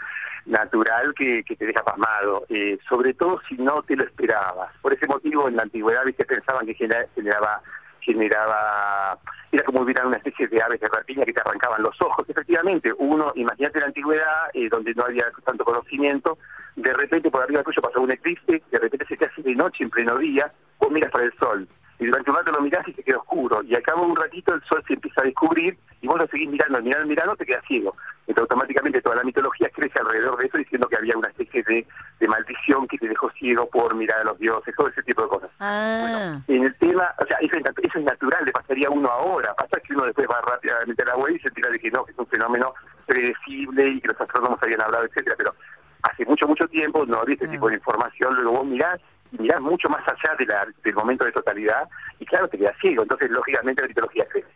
[0.45, 4.73] natural que, que te deja pasmado, eh, sobre todo si no te lo esperabas.
[4.81, 7.61] Por ese motivo, en la antigüedad, viste, pensaban que generaba
[8.07, 9.19] generaba,
[9.57, 12.29] era como hubiera una especie de aves de rapiña que te arrancaban los ojos.
[12.29, 16.39] Efectivamente, uno, imagínate la antigüedad, eh, donde no había tanto conocimiento,
[16.77, 19.85] de repente por arriba tuyo pasó un eclipse, de repente se te hace de noche
[19.85, 21.67] en pleno día, vos miras para el sol,
[21.99, 24.17] y durante un rato lo mirás y se queda oscuro, y al cabo de un
[24.17, 27.47] ratito el sol se empieza a descubrir, y vos lo seguís mirando, mirando, mirando, te
[27.47, 27.97] quedas ciego.
[28.27, 31.87] Entonces automáticamente toda la mitología crece alrededor de eso diciendo que había una especie de,
[32.19, 35.29] de maldición que te dejó ciego por mirar a los dioses, todo ese tipo de
[35.29, 35.51] cosas.
[35.61, 36.41] Ah.
[36.49, 39.95] en el tema, o sea, eso es, natural, le pasaría a uno ahora, pasa que
[39.95, 42.19] uno después va rápidamente a la web y se entera de que no, que es
[42.19, 42.75] un fenómeno
[43.07, 45.55] predecible y que los astrónomos habían hablado, etcétera, pero
[46.03, 49.01] hace mucho, mucho tiempo no había este tipo de información, luego vos mirás
[49.33, 53.03] mirás mucho más allá de la, del momento de totalidad y claro, te quedas ciego,
[53.03, 54.49] entonces lógicamente la mitología crece.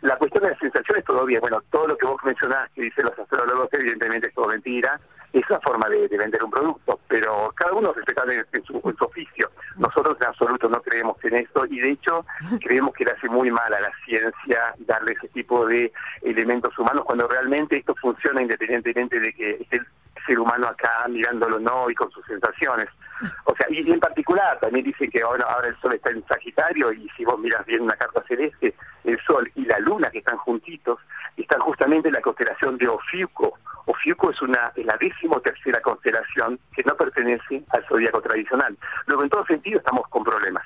[0.00, 3.18] La cuestión de las sensaciones todavía, bueno, todo lo que vos mencionás que dicen los
[3.18, 4.98] astrólogos, evidentemente es todo mentira,
[5.32, 8.96] es una forma de, vender un producto, pero cada uno respeta en, en, su, en
[8.96, 9.50] su oficio.
[9.76, 12.24] Nosotros en absoluto no creemos en esto y de hecho
[12.60, 17.04] creemos que le hace muy mal a la ciencia darle ese tipo de elementos humanos
[17.04, 19.86] cuando realmente esto funciona independientemente de que esté el
[20.26, 22.88] ser humano acá mirándolo no y con sus sensaciones.
[23.44, 26.92] O sea, y en particular también dice que ahora, ahora el Sol está en Sagitario
[26.92, 30.36] y si vos miras bien una carta celeste, el Sol y la Luna que están
[30.38, 30.98] juntitos
[31.36, 33.58] están justamente en la constelación de Ofiuco.
[33.86, 38.76] Ofiuco es una es la décimo tercera constelación que no pertenece al zodíaco tradicional.
[39.06, 40.64] Luego, en todo sentido, estamos con problemas.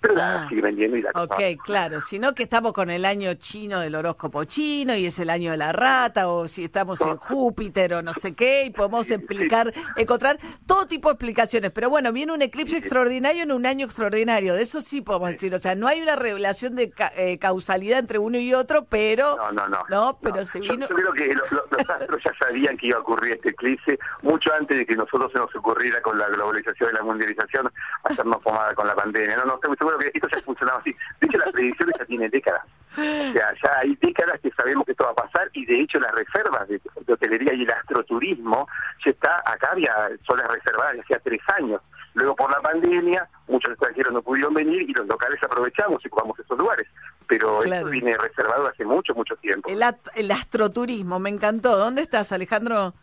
[0.00, 1.22] Pero la sigue vendiendo y la Ah.
[1.24, 5.30] Ok, claro, sino que estamos con el año chino del horóscopo chino y es el
[5.30, 9.10] año de la rata, o si estamos en Júpiter o no sé qué, y podemos
[9.10, 11.72] explicar, encontrar todo tipo de explicaciones.
[11.72, 15.54] Pero bueno, viene un eclipse extraordinario en un año extraordinario, de eso sí podemos decir.
[15.54, 19.36] O sea, no hay una revelación de ca- eh, causalidad entre uno y otro, pero.
[19.36, 20.18] No, no, no.
[20.22, 20.86] pero se Yo, vino.
[20.88, 23.98] yo creo que lo- lo- los astros ya sabían que iba a ocurrir este eclipse
[24.22, 27.70] mucho antes de que nosotros se nos ocurriera con la globalización y la mundialización
[28.04, 29.36] hacernos pomada con la pandemia.
[29.38, 30.94] No, no, estoy seguro que esto ya funcionaba así.
[31.20, 32.62] De hecho, las predicciones ya tienen décadas.
[32.96, 33.00] O
[33.32, 36.10] sea, ya hay décadas que sabemos que esto va a pasar y de hecho las
[36.12, 38.66] reservas de, de hotelería y el astroturismo
[39.04, 39.94] ya está, acá había
[40.26, 41.80] zonas reservadas de hacía tres años.
[42.14, 46.38] Luego por la pandemia, muchos extranjeros no pudieron venir y los locales aprovechamos y ocupamos
[46.40, 46.88] esos lugares.
[47.28, 47.76] Pero Claro.
[47.86, 49.68] esto viene reservado hace mucho, mucho tiempo.
[49.70, 51.76] El, at- el astroturismo, me encantó.
[51.76, 52.94] ¿Dónde estás, Alejandro?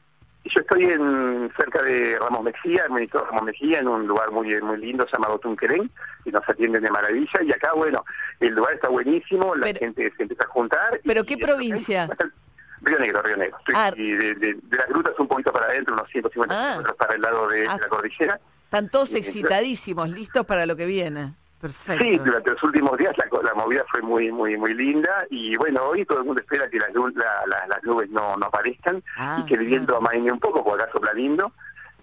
[0.45, 4.61] Yo estoy en cerca de Ramos Mejía, el ministro Ramos Mejía, en un lugar muy
[4.61, 5.89] muy lindo llamado Tunquerén,
[6.23, 7.41] y nos atienden de maravilla.
[7.43, 8.05] Y acá, bueno,
[8.39, 11.01] el lugar está buenísimo, la gente se empieza a juntar.
[11.03, 12.07] ¿Pero qué provincia?
[12.81, 13.57] Río Negro, Río Negro.
[13.57, 13.91] Estoy Ah.
[13.95, 16.67] y de, de- de las grutas un poquito para adentro, unos 150 Ah.
[16.73, 17.77] kilómetros para el lado de, de Ah.
[17.81, 18.39] la cordillera.
[18.65, 21.33] Están todos excitadísimos, listos para lo que viene.
[21.65, 22.03] Perfecto.
[22.03, 25.83] Sí, durante los últimos días la, la movida fue muy muy muy linda y bueno,
[25.85, 29.55] hoy todo el mundo espera que las, la- nubes no, no aparezcan Ah, y que
[29.55, 31.51] el viento amaine un poco, porque acá sopla lindo.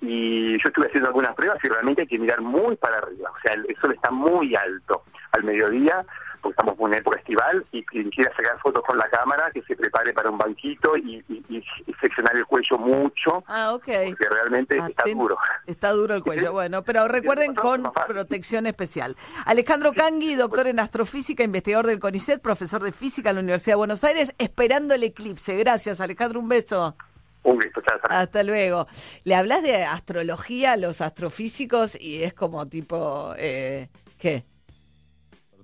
[0.00, 3.30] Y yo estuve haciendo algunas pruebas y realmente hay que mirar muy para arriba.
[3.30, 6.04] O sea, el, el sol está muy alto al mediodía,
[6.42, 9.62] porque estamos en una época estival, y quien quiera sacar fotos con la cámara, que
[9.62, 13.84] se prepare para un banquito y, y, y- y seccionar el cuello mucho, Ah, ok.
[14.06, 15.38] porque realmente está duro.
[15.66, 16.52] Está duro el cuello.
[16.52, 19.16] Bueno, pero recuerden con protección especial.
[19.46, 23.76] Alejandro Cangui, doctor en astrofísica, investigador del CONICET, profesor de física en la Universidad de
[23.78, 25.54] Buenos Aires, esperando el eclipse.
[25.56, 26.40] Gracias, Alejandro.
[26.40, 26.96] Un beso.
[27.44, 28.18] Un beso, chao, chao.
[28.18, 28.86] Hasta luego.
[29.24, 34.44] Le hablas de astrología a los astrofísicos y es como tipo, eh, ¿qué?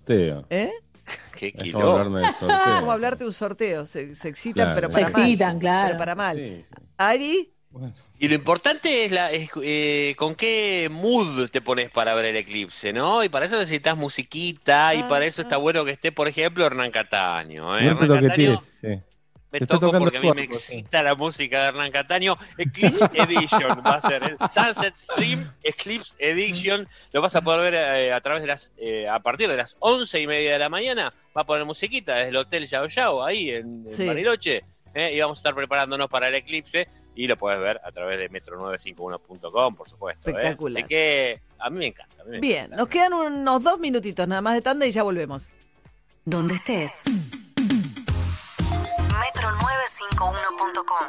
[0.08, 0.46] Sorteo.
[0.50, 0.70] ¿Eh?
[1.36, 2.80] Qué Es como hablarme del sorteo.
[2.80, 3.86] Como hablarte de un sorteo.
[3.86, 4.74] Se, se excitan, Claro.
[4.74, 5.22] pero Se para mal.
[5.22, 5.86] excitan, claro.
[5.88, 6.36] Pero para mal.
[6.36, 6.74] Sí, sí.
[6.96, 7.52] Ari,
[8.18, 12.36] Y lo importante es, la, es, eh, con qué mood te pones para ver el
[12.36, 13.22] eclipse, ¿no?
[13.22, 16.90] Y para eso necesitas musiquita, y para eso está bueno que esté, por ejemplo, Hernán
[16.90, 17.78] Cataño.
[17.78, 17.84] ¿eh?
[17.84, 19.02] No te Hernán Cataño toquetees, sí.
[19.50, 22.36] Me toco porque a mí me excita la música de Hernán Cataño.
[22.58, 26.86] Eclipse Edition va a ser el Sunset Stream Eclipse Edition.
[27.12, 29.76] Lo vas a poder ver eh, a través de las, eh, a partir de las
[29.78, 31.12] once y media de la mañana.
[31.36, 34.06] Va a poner musiquita desde el Hotel Yao Yao, ahí en, en Sí.
[34.06, 34.64] Bariloche.
[34.94, 35.12] ¿eh?
[35.14, 36.88] Y vamos a estar preparándonos para el eclipse.
[37.14, 40.28] Y lo puedes ver a través de metro951.com, por supuesto.
[40.28, 40.32] ¿eh?
[40.32, 40.78] Espectacular.
[40.82, 42.22] Así que a mí me encanta.
[42.22, 42.76] a mí me bien, encanta.
[42.76, 45.48] nos quedan unos dos minutitos nada más de tanda y ya volvemos.
[46.24, 47.02] Donde estés.
[49.38, 51.06] Metro951.com.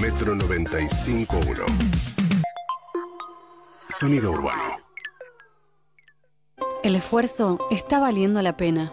[0.00, 1.66] Metro 95.1.
[3.78, 4.62] Sonido urbano.
[6.82, 8.90] El esfuerzo está valiendo la pena.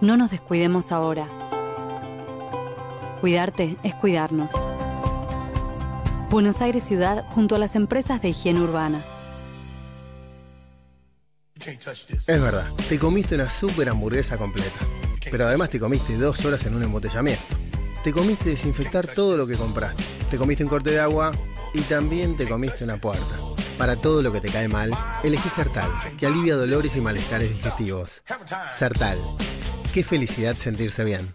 [0.00, 1.28] No nos descuidemos ahora.
[3.20, 4.50] Cuidarte es cuidarnos.
[6.30, 9.04] Buenos Aires Ciudad junto a las empresas de higiene urbana.
[11.64, 14.80] Es verdad, te comiste una super hamburguesa completa.
[15.30, 17.44] Pero además te comiste dos horas en un embotellamiento.
[18.02, 20.02] Te comiste desinfectar todo lo que compraste.
[20.30, 21.32] Te comiste un corte de agua
[21.72, 23.38] y también te comiste una puerta.
[23.78, 28.22] Para todo lo que te cae mal, elegí Sertal, que alivia dolores y malestares digestivos.
[28.72, 29.18] Sertal.
[29.92, 31.34] Qué felicidad sentirse bien.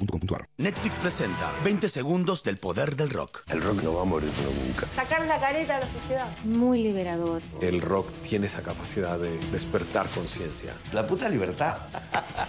[0.57, 3.43] Netflix presenta 20 segundos del poder del rock.
[3.49, 4.31] El rock no va a morir
[4.65, 4.87] nunca.
[4.95, 6.37] Sacar la careta a la sociedad.
[6.43, 7.41] Muy liberador.
[7.61, 10.73] El rock tiene esa capacidad de despertar conciencia.
[10.93, 11.77] La puta libertad.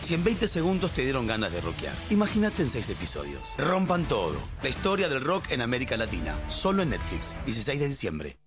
[0.01, 3.43] si en 20 segundos te dieron ganas de rockear, imagínate en 6 episodios.
[3.59, 4.37] Rompan todo.
[4.63, 6.39] La historia del rock en América Latina.
[6.49, 7.37] Solo en Netflix.
[7.47, 8.42] 16 de diciembre.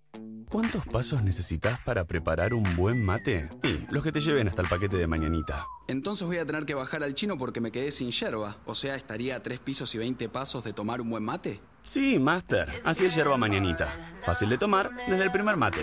[0.56, 3.50] ¿Cuántos pasos necesitas para preparar un buen mate?
[3.62, 5.66] Sí, los que te lleven hasta el paquete de mañanita.
[5.86, 8.56] Entonces voy a tener que bajar al chino porque me quedé sin yerba.
[8.64, 11.60] O sea, estaría a tres pisos y 20 pasos de tomar un buen mate.
[11.82, 12.70] Sí, Master.
[12.84, 14.16] Así es yerba mañanita.
[14.22, 15.82] Fácil de tomar desde el primer mate.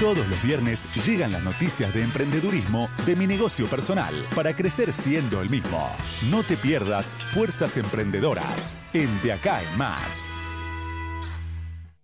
[0.00, 5.42] Todos los viernes llegan las noticias de emprendedurismo de mi negocio personal para crecer siendo
[5.42, 5.94] el mismo.
[6.30, 10.32] No te pierdas Fuerzas Emprendedoras en De Acá en Más.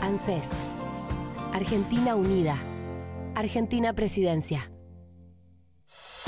[0.02, 0.48] ANSES.
[1.54, 2.58] Argentina Unida.
[3.36, 4.72] Argentina Presidencia.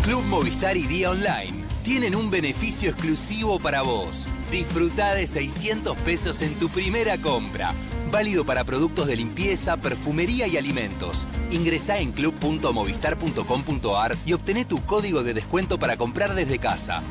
[0.06, 4.28] Club Movistar y Día Online tienen un beneficio exclusivo para vos.
[4.52, 7.74] Disfruta de 600 pesos en tu primera compra.
[8.12, 11.26] Válido para productos de limpieza, perfumería y alimentos.
[11.50, 17.02] Ingresá en club.movistar.com.ar y obtené tu código de descuento para comprar desde casa.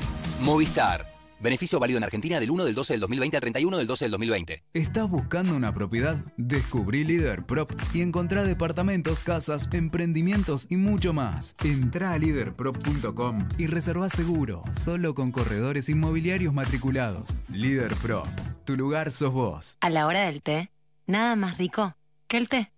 [0.40, 1.13] Movistar.
[1.44, 4.12] Beneficio válido en Argentina del 1 del 12 del 2020 al 31 del 12 del
[4.12, 4.64] 2020.
[4.72, 6.24] ¿Estás buscando una propiedad?
[6.38, 11.54] Descubrí Líder Prop y encontrá departamentos, casas, emprendimientos y mucho más.
[11.62, 17.36] Entrá a leaderprop.com y reservá seguro, solo con corredores inmobiliarios matriculados.
[17.50, 18.26] Líder Prop,
[18.64, 19.76] tu lugar sos vos.
[19.82, 20.70] A la hora del té,
[21.06, 21.94] nada más rico
[22.26, 22.72] que el té.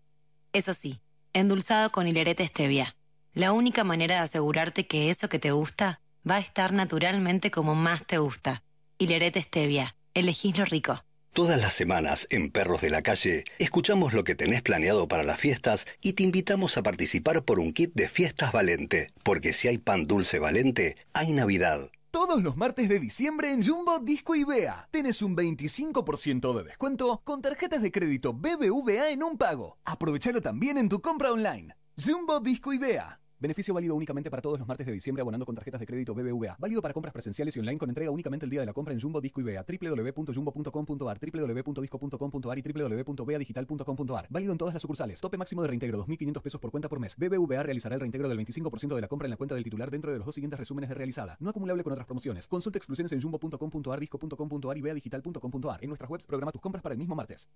[0.52, 1.00] Eso sí,
[1.32, 2.96] endulzado con hilerete stevia.
[3.32, 7.74] La única manera de asegurarte que eso que te gusta va a estar naturalmente como
[7.74, 8.62] más te gusta.
[8.98, 9.96] Hilerete Stevia.
[10.14, 11.04] Elegís lo rico.
[11.32, 15.38] Todas las semanas en Perros de la Calle escuchamos lo que tenés planeado para las
[15.38, 19.76] fiestas y te invitamos a participar por un kit de fiestas Valente, porque si hay
[19.76, 21.90] pan dulce Valente, hay Navidad.
[22.10, 24.88] Todos los martes de diciembre en Jumbo Disco y Bea.
[24.90, 29.76] Tenés un 25% de descuento con tarjetas de crédito BBVA en un pago.
[29.84, 31.76] Aprovechalo también en tu compra online.
[32.02, 33.20] Jumbo Disco y Bea.
[33.38, 36.56] Beneficio válido únicamente para todos los martes de diciembre abonando con tarjetas de crédito BBVA.
[36.58, 39.00] Válido para compras presenciales y online con entrega únicamente el día de la compra en
[39.00, 39.62] Jumbo Disco y Bea.
[39.62, 44.26] www.jumbo.com.ar, www.disco.com.ar y www.beadigital.com.ar.
[44.30, 45.20] Válido en todas las sucursales.
[45.20, 47.14] Tope máximo de reintegro 2.500 pesos por cuenta por mes.
[47.16, 50.12] BBVA realizará el reintegro del 25% de la compra en la cuenta del titular dentro
[50.12, 51.36] de los dos siguientes resúmenes de realizada.
[51.38, 52.46] No acumulable con otras promociones.
[52.48, 55.82] Consulta exclusiones en jumbo.com.ar, disco.com.ar y beadigital.com.ar.
[55.82, 57.48] En nuestras webs programa tus compras para el mismo martes.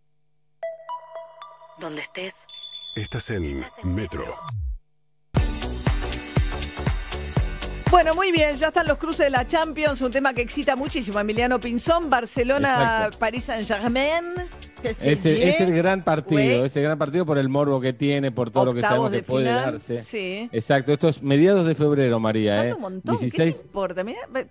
[1.81, 2.47] Donde estés.
[2.95, 4.25] Estás en Metro.
[7.90, 11.18] Bueno, muy bien, ya están los cruces de la Champions, un tema que excita muchísimo.
[11.18, 12.74] Emiliano Pinzón, Barcelona,
[13.07, 13.18] Exacto.
[13.18, 14.24] París Saint-Germain.
[14.83, 18.33] Es el, es el gran partido, es el gran partido por el morbo que tiene,
[18.33, 20.01] por todo lo que sabemos que de puede final, darse.
[20.01, 20.49] sí.
[20.53, 22.57] Exacto, esto es mediados de febrero, María.
[22.57, 22.75] Falta ¿eh?
[22.75, 23.57] un montón, ¿qué 16.
[23.61, 24.05] te importa?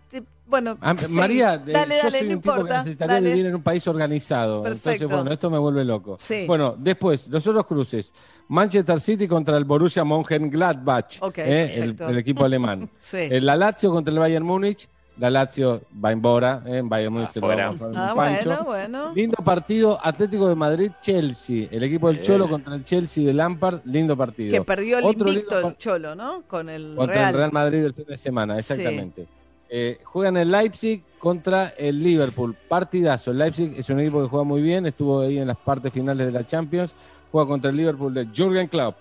[0.10, 1.14] Te- bueno, Ah, sí.
[1.14, 3.30] María, eh, dale, yo dale, soy no un tipo que necesitaría dale.
[3.30, 4.64] vivir en un país organizado.
[4.64, 4.90] Perfecto.
[5.04, 6.18] Entonces, bueno, esto me vuelve loco.
[6.20, 6.46] Sí.
[6.48, 8.12] Bueno, después, los otros cruces.
[8.48, 11.74] Manchester City contra el Borussia Mönchengladbach, Ok, ¿eh?
[11.84, 12.90] el, el equipo alemán.
[13.00, 13.28] Sí.
[13.30, 14.88] La Lazio contra el Bayern Múnich.
[15.20, 16.82] La Lazio va en Bora, ¿eh?
[16.84, 18.50] Bayern Múnich se lo a Ah, pancho.
[18.50, 19.12] bueno, bueno.
[19.14, 21.68] Lindo partido, Atlético de Madrid-Chelsea.
[21.72, 22.22] El equipo del Eh.
[22.22, 24.52] Cholo contra el Chelsea de Lampard, lindo partido.
[24.52, 26.44] Que perdió el Otro invicto lindo el Cholo, ¿no?
[26.48, 27.30] Con el contra Real.
[27.30, 28.60] el Real Madrid el fin de semana, Sí.
[28.60, 29.28] exactamente.
[29.70, 32.56] Eh, juegan el Leipzig contra el Liverpool.
[32.68, 33.32] Partidazo.
[33.32, 36.26] El Leipzig es un equipo que juega muy bien, estuvo ahí en las partes finales
[36.26, 36.94] de la Champions.
[37.32, 38.96] Juega contra el Liverpool de Jürgen Klopp.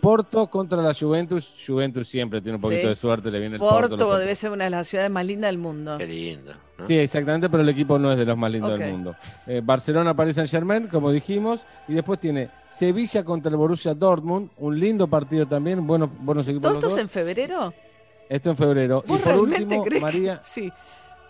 [0.00, 1.54] Porto contra la Juventus.
[1.66, 2.88] Juventus siempre tiene un poquito Sí.
[2.88, 3.90] de suerte, le viene el Porto.
[3.90, 5.98] Porto debe ser una de las ciudades más lindas del mundo.
[5.98, 6.54] Qué lindo.
[6.78, 6.86] ¿no?
[6.86, 9.14] Sí, exactamente, pero el equipo no es de los más lindos del mundo.
[9.46, 14.50] Eh, Barcelona, Paris Saint Germain, como dijimos, y después tiene Sevilla contra el Borussia Dortmund,
[14.58, 17.00] un lindo partido también, buenos, buenos equipos ¿Todo los esto es dos.
[17.02, 17.74] en febrero?
[18.28, 19.02] Esto en febrero.
[19.06, 20.72] Y ¿Vos por último, crees que- María, Sí.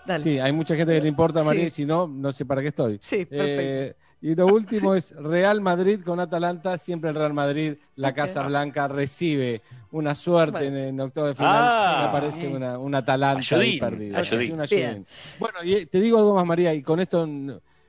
[0.07, 0.23] Dale.
[0.23, 1.67] sí, hay mucha gente que le importa, María, Sí.
[1.67, 2.99] y si no, no sé para qué estoy.
[3.01, 3.63] Sí, perfecto.
[3.63, 8.13] Eh, y lo último es Real Madrid con Atalanta, siempre el Real Madrid, la.
[8.15, 10.77] Casa Blanca recibe una suerte Bueno.
[10.77, 11.99] en, en octavo de final, Ah.
[12.03, 14.19] me aparece una, una Atalanta ahí Ayudín, perdida.
[14.19, 14.47] ayudín.
[14.47, 14.87] Sí, una Bien.
[14.89, 15.07] ayudín.
[15.39, 17.27] Bueno, y eh, te digo algo más, María, y con esto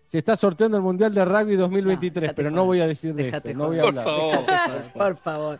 [0.10, 3.26] se está sorteando el Mundial de Rugby 2023, déjate pero no voy a decir de
[3.26, 4.06] Déjate esto, no voy a hablar.
[4.96, 5.60] Por favor.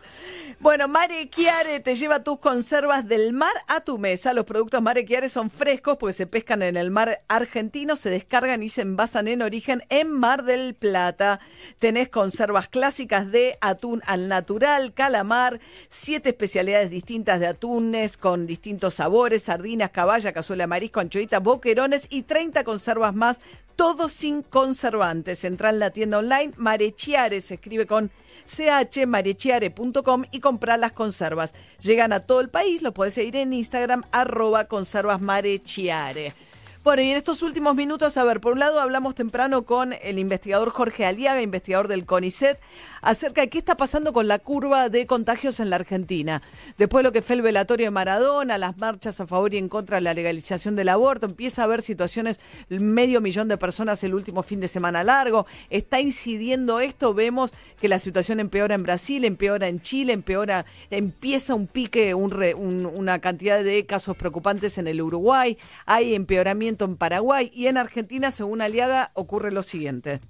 [0.58, 4.32] Bueno, Mare Chiare te lleva tus conservas del mar a tu mesa.
[4.32, 8.64] Los productos Mare Chiare son frescos porque se pescan en el mar argentino, se descargan
[8.64, 11.38] y se envasan en origen en Mar del Plata.
[11.78, 18.94] Tenés conservas clásicas de atún al natural, calamar, siete especialidades distintas de atunes con distintos
[18.94, 23.40] sabores, sardinas, caballa, cazuela marisco, anchoita, boquerones y 30 conservas más,
[23.80, 25.42] todos sin conservantes.
[25.42, 28.10] Entra en la tienda online Marechiare, se escribe con
[28.46, 31.54] chmarechiare.com y comprar las conservas.
[31.80, 36.34] Llegan a todo el país, lo puedes seguir en Instagram, arroba conservasmarechiare.
[36.82, 40.18] Bueno, y en estos últimos minutos, a ver, por un lado hablamos temprano con el
[40.18, 42.58] investigador Jorge Aliaga, investigador del CONICET,
[43.02, 46.40] acerca de qué está pasando con la curva de contagios en la Argentina.
[46.78, 49.68] Después de lo que fue el velatorio de Maradona, las marchas a favor y en
[49.68, 54.14] contra de la legalización del aborto, empieza a haber situaciones, medio millón de personas el
[54.14, 55.44] último fin de semana largo.
[55.68, 61.54] Está incidiendo esto, vemos que la situación empeora en Brasil, empeora en Chile, empeora, empieza
[61.54, 67.66] un pique, una cantidad de casos preocupantes en el Uruguay, hay empeoramiento en Paraguay y
[67.66, 70.20] en Argentina, según Aliaga, ocurre lo siguiente.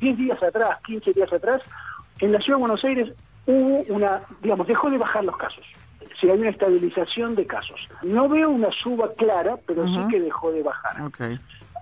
[0.00, 1.62] 10 días atrás, 15 días atrás,
[2.20, 3.12] en la ciudad de Buenos Aires
[3.46, 5.64] hubo una, digamos, dejó de bajar los casos.
[6.20, 7.88] Si hay una estabilización de casos.
[8.02, 10.96] No veo una suba clara, pero sí que dejó de bajar.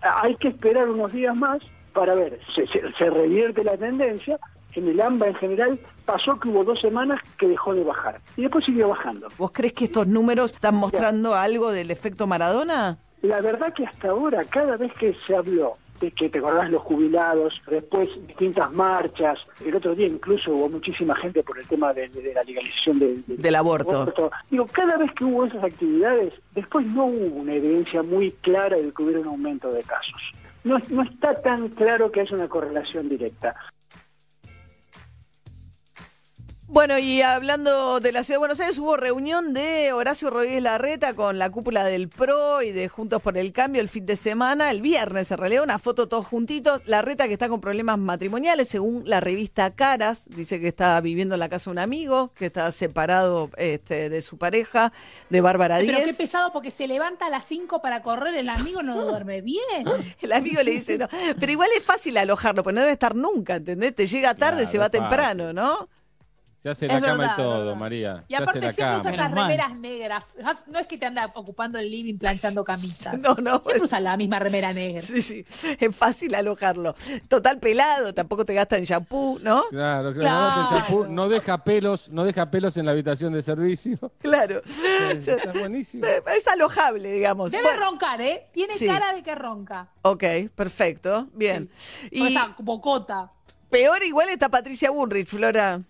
[0.02, 1.58] Hay que esperar unos días más
[1.92, 4.38] para ver, se, se revierte la tendencia,
[4.74, 8.42] en el AMBA en general pasó que hubo dos semanas que dejó de bajar y
[8.42, 9.28] después siguió bajando.
[9.38, 12.98] ¿Vos crees que estos números están mostrando algo del efecto Maradona?
[13.24, 16.82] La verdad que hasta ahora, cada vez que se habló de que te acordás los
[16.82, 22.10] jubilados, después distintas marchas, el otro día incluso hubo muchísima gente por el tema de,
[22.34, 24.30] la legalización del aborto.
[24.50, 28.92] Digo, cada vez que hubo esas actividades, después no hubo una evidencia muy clara de
[28.92, 30.20] que hubiera un aumento de casos.
[30.62, 33.54] No, no está tan claro que haya una correlación directa.
[36.66, 41.12] Bueno, y hablando de la Ciudad de Buenos Aires, hubo reunión de Horacio Rodríguez Larreta
[41.12, 44.70] con la cúpula del PRO y de Juntos por el Cambio el fin de semana,
[44.70, 46.80] el viernes se realidad una foto todos juntitos.
[46.86, 51.40] Larreta que está con problemas matrimoniales, según la revista Caras, dice que está viviendo en
[51.40, 54.90] la casa de un amigo, que está separado este, de su pareja,
[55.28, 55.96] de Bárbara Díaz.
[55.96, 59.42] Pero qué pesado, porque se levanta a las 5 para correr, el amigo no duerme
[59.42, 59.60] bien.
[60.20, 61.08] el amigo le dice, no,
[61.38, 63.94] pero igual es fácil alojarlo, porque no debe estar nunca, ¿entendés?
[63.94, 65.90] Te llega tarde, se va temprano, ¿no?
[66.64, 68.24] Se hace la cama y todo, María.
[68.26, 70.24] Y aparte siempre usas esas remeras negras.
[70.66, 73.20] No es que te anda ocupando el living planchando camisas.
[73.24, 73.60] No, no.
[73.60, 75.02] Siempre usa la misma remera negra.
[75.02, 75.44] Sí, sí.
[75.78, 76.94] Es fácil alojarlo.
[77.28, 79.64] Total pelado, tampoco te gastan shampoo, ¿no?
[79.68, 81.06] Claro, claro.
[81.08, 83.98] No, deja pelos, no deja pelos en la habitación de servicio.
[84.18, 84.62] Claro.
[84.64, 86.06] está buenísimo.
[86.06, 87.52] Es alojable, digamos.
[87.52, 88.46] Debe roncar, ¿eh?
[88.52, 89.88] Tiene cara de que ronca.
[90.00, 91.28] Ok, perfecto.
[91.34, 91.68] Bien.
[92.10, 93.30] Y esa bocota.
[93.68, 95.82] Peor igual está Patricia Bullrich, Flora.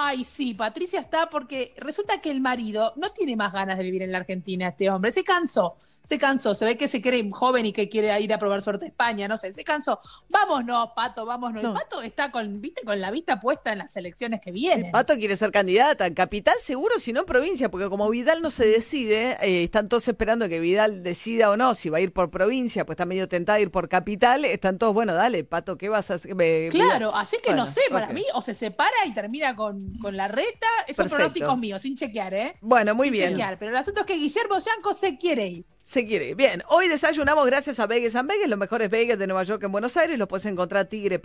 [0.00, 4.02] Ay, sí, Patricia está porque resulta que el marido no tiene más ganas de vivir
[4.02, 5.76] en la Argentina, este hombre, se cansó
[6.08, 8.86] se cansó, se ve que se cree joven y que quiere ir a probar suerte
[8.86, 10.00] a España, no sé, se cansó.
[10.30, 11.62] Vámonos, Pato, vámonos.
[11.62, 11.74] No.
[11.74, 14.90] Pato está con, viste, con la vista puesta en las elecciones que vienen.
[14.90, 18.48] Pato quiere ser candidata en capital, seguro, si no en provincia, porque como Vidal no
[18.48, 22.14] se decide, eh, están todos esperando que Vidal decida o no si va a ir
[22.14, 25.76] por provincia, pues está medio tentada a ir por capital, están todos, bueno, dale, Pato,
[25.76, 26.34] ¿qué vas a hacer?
[26.70, 30.68] claro, así que no sé, para mí, o se separa y termina con, la reta,
[30.86, 32.56] esos pronósticos míos, sin chequear, ¿eh?
[32.62, 33.28] Bueno, muy sin bien.
[33.34, 36.34] Chequear, pero el asunto es que Guillermo Yanco se quiere ir se quiere.
[36.34, 39.72] Bien, hoy desayunamos gracias a Vegas and Vegas, los mejores Vegas de Nueva York en
[39.72, 40.18] Buenos Aires.
[40.18, 41.18] Los puedes encontrar Tigre,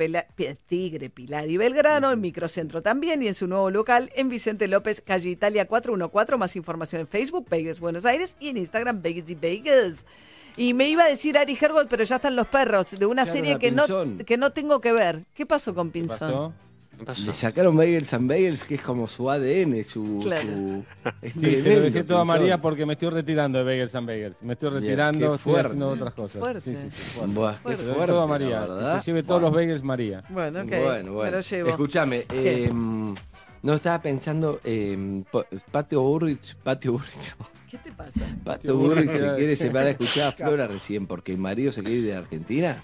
[0.65, 5.01] Tigre, Pilar y Belgrano, en Microcentro también y en su nuevo local en Vicente López,
[5.01, 6.37] calle Italia 414.
[6.37, 10.05] Más información en Facebook, Vegas Buenos Aires y en Instagram, Vegas y Vegas.
[10.55, 13.59] Y me iba a decir Ari Hergold, pero ya están los perros de una serie
[13.59, 13.83] que no,
[14.25, 15.25] que no tengo que ver.
[15.33, 16.53] ¿Qué pasó con Pinzón?
[17.25, 20.21] Le sacaron Bagels and Bagels, que es como su ADN, su.
[21.21, 24.41] sí, se lo dejé todo a María porque me estoy retirando de Bagels and Bagels.
[24.41, 26.63] Me estoy retirando, estoy haciendo otras cosas.
[26.63, 27.19] Sí, sí, sí.
[27.19, 27.59] Fuerte.
[27.65, 29.01] Qué fuerte, todo a María.
[29.01, 30.23] se lleve todos los bagels María.
[30.29, 30.69] Bueno, ok.
[30.83, 31.37] Bueno, bueno.
[31.37, 35.23] Escúchame, eh, no estaba pensando, eh,
[35.71, 37.35] Patio Burrich, Patio Burrich.
[37.69, 38.11] ¿Qué te pasa?
[38.43, 42.05] Patio Burrich se quiere separar, escuchaba a Flora recién, porque el marido se quiere ir
[42.07, 42.77] de Argentina.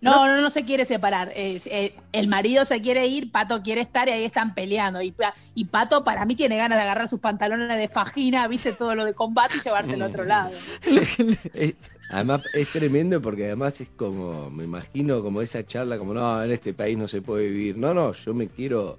[0.00, 1.32] No, no, no, se quiere separar.
[1.34, 5.02] Eh, el marido se quiere ir, Pato quiere estar y ahí están peleando.
[5.02, 5.14] Y,
[5.54, 9.04] y, Pato para mí tiene ganas de agarrar sus pantalones de fajina, viste todo lo
[9.04, 10.50] de combate y llevarse al otro lado.
[12.10, 16.50] además es tremendo porque además es como, me imagino como esa charla, como no, en
[16.50, 17.76] este país no se puede vivir.
[17.76, 18.98] No, no, yo me quiero,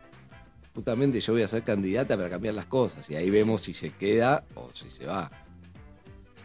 [0.76, 3.10] justamente yo voy a ser candidata para cambiar las cosas.
[3.10, 5.32] Y ahí vemos si se queda o si se va.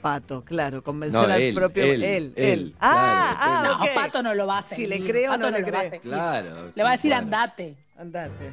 [0.07, 2.75] Pato, claro, convencer al propio él, él.
[2.79, 4.77] Ah, ah, no, Pato no lo va a hacer.
[4.77, 5.99] Si le creo o no, le cree.
[5.99, 6.71] Claro.
[6.73, 7.75] Le va a decir andate.
[7.99, 8.53] Andate.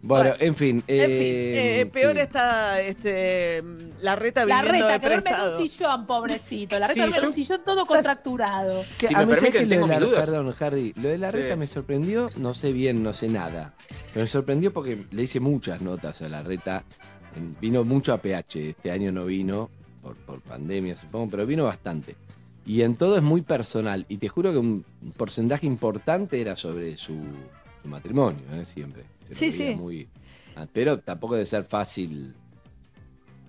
[0.00, 0.82] Bueno, en fin.
[0.86, 3.62] en fin, eh, eh, peor está este,
[4.00, 6.78] la reta viviendo La reta, que duerme en un sillón, pobrecito.
[6.78, 8.82] La reta duerme en un sillón todo contracturado.
[8.98, 10.94] Si a me mí que lo de la, Perdón, Harry.
[10.96, 13.74] Lo de la reta me sorprendió, no sé bien, no sé nada.
[14.14, 16.82] Pero me sorprendió porque le hice muchas notas a la reta.
[17.60, 19.70] Vino mucho a PH, este año no vino
[20.02, 22.16] por, pandemia, supongo, pero vino bastante.
[22.66, 24.06] Y en todo es muy personal.
[24.08, 24.84] Y te juro que un
[25.16, 27.18] porcentaje importante era sobre su,
[27.84, 28.64] matrimonio, ¿eh?
[28.64, 29.04] siempre.
[29.30, 29.74] sí, sí.
[29.74, 30.08] Muy,
[30.56, 32.34] ah, pero tampoco debe ser fácil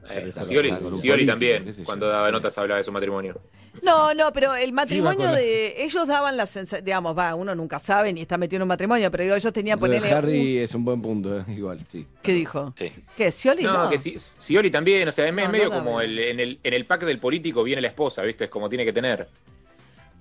[0.10, 3.40] Eh, Scioli, también, cuando daba notas hablaba de su matrimonio.
[3.82, 8.14] No, no, pero el matrimonio de ellos daban la sensación, digamos, va, uno nunca sabe
[8.14, 11.02] ni está metido en un matrimonio, pero digo, ellos tenían ponerle Harry es un buen
[11.02, 12.06] punto, eh, igual, sí.
[12.22, 12.74] ¿Qué dijo?
[12.78, 12.92] Sí.
[13.18, 13.32] ¿Qué?
[13.32, 13.86] ¿Scioli no?
[13.86, 17.06] No, que Scioli también, o sea, es medio como el, en, el, en el pack
[17.06, 18.46] del político viene la esposa, ¿viste?
[18.46, 19.28] Es como tiene que tener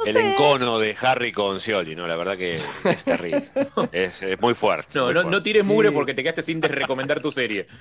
[0.07, 2.07] el encono de Harry con Scioli, ¿no?
[2.07, 3.49] La verdad que es terrible.
[3.93, 4.99] es, muy fuerte.
[4.99, 7.67] No, no, no, tires mure porque te quedaste sin recomendar tu serie.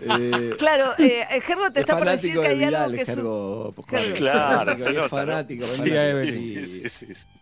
[0.00, 3.72] Eh, claro, eh, Gergo te está por decir que hay algo que es Gergo,
[4.16, 5.64] Claro, es fanático.
[5.64, 6.66] Buen día, Evelyn.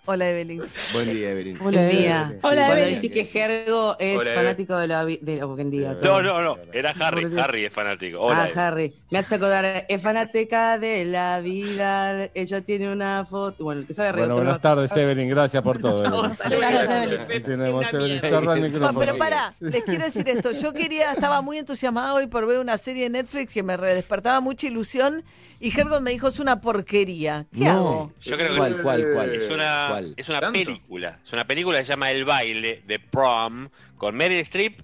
[0.04, 0.62] Hola, Evelyn.
[0.92, 1.58] Buen día, Evelyn.
[1.58, 2.38] Buen día.
[2.42, 3.10] Hola, Evelyn.
[3.10, 5.96] que Gergo es fanático de la de buen día.
[6.02, 6.58] No, no, no.
[6.74, 7.32] Era Harry.
[7.38, 8.20] Harry es fanático.
[8.20, 8.94] Hola, ah, Harry.
[9.10, 9.86] Me hace acordar.
[9.88, 12.30] Es fanática de la vida.
[12.34, 13.64] Ella tiene una foto.
[13.64, 15.28] Bueno, que sabe bueno, buenas tardes, Evelyn.
[15.28, 16.02] Gracias por todo.
[16.02, 17.42] Gracias, Evelyn.
[17.42, 18.80] Tenemos Evelyn.
[18.80, 20.52] No, pero para, les quiero decir esto.
[20.52, 24.40] Yo quería, estaba muy entusiasmado hoy por ver una serie de Netflix que me despertaba
[24.40, 25.24] mucha ilusión
[25.60, 27.46] y Hergon me dijo es una porquería.
[27.56, 28.12] ¿Qué hago?
[28.20, 29.34] Yo creo que ¿Cuál, cuál, cuál?
[29.34, 31.18] es una, es una película.
[31.24, 34.80] Es una película que se llama El baile de prom con Meryl Streep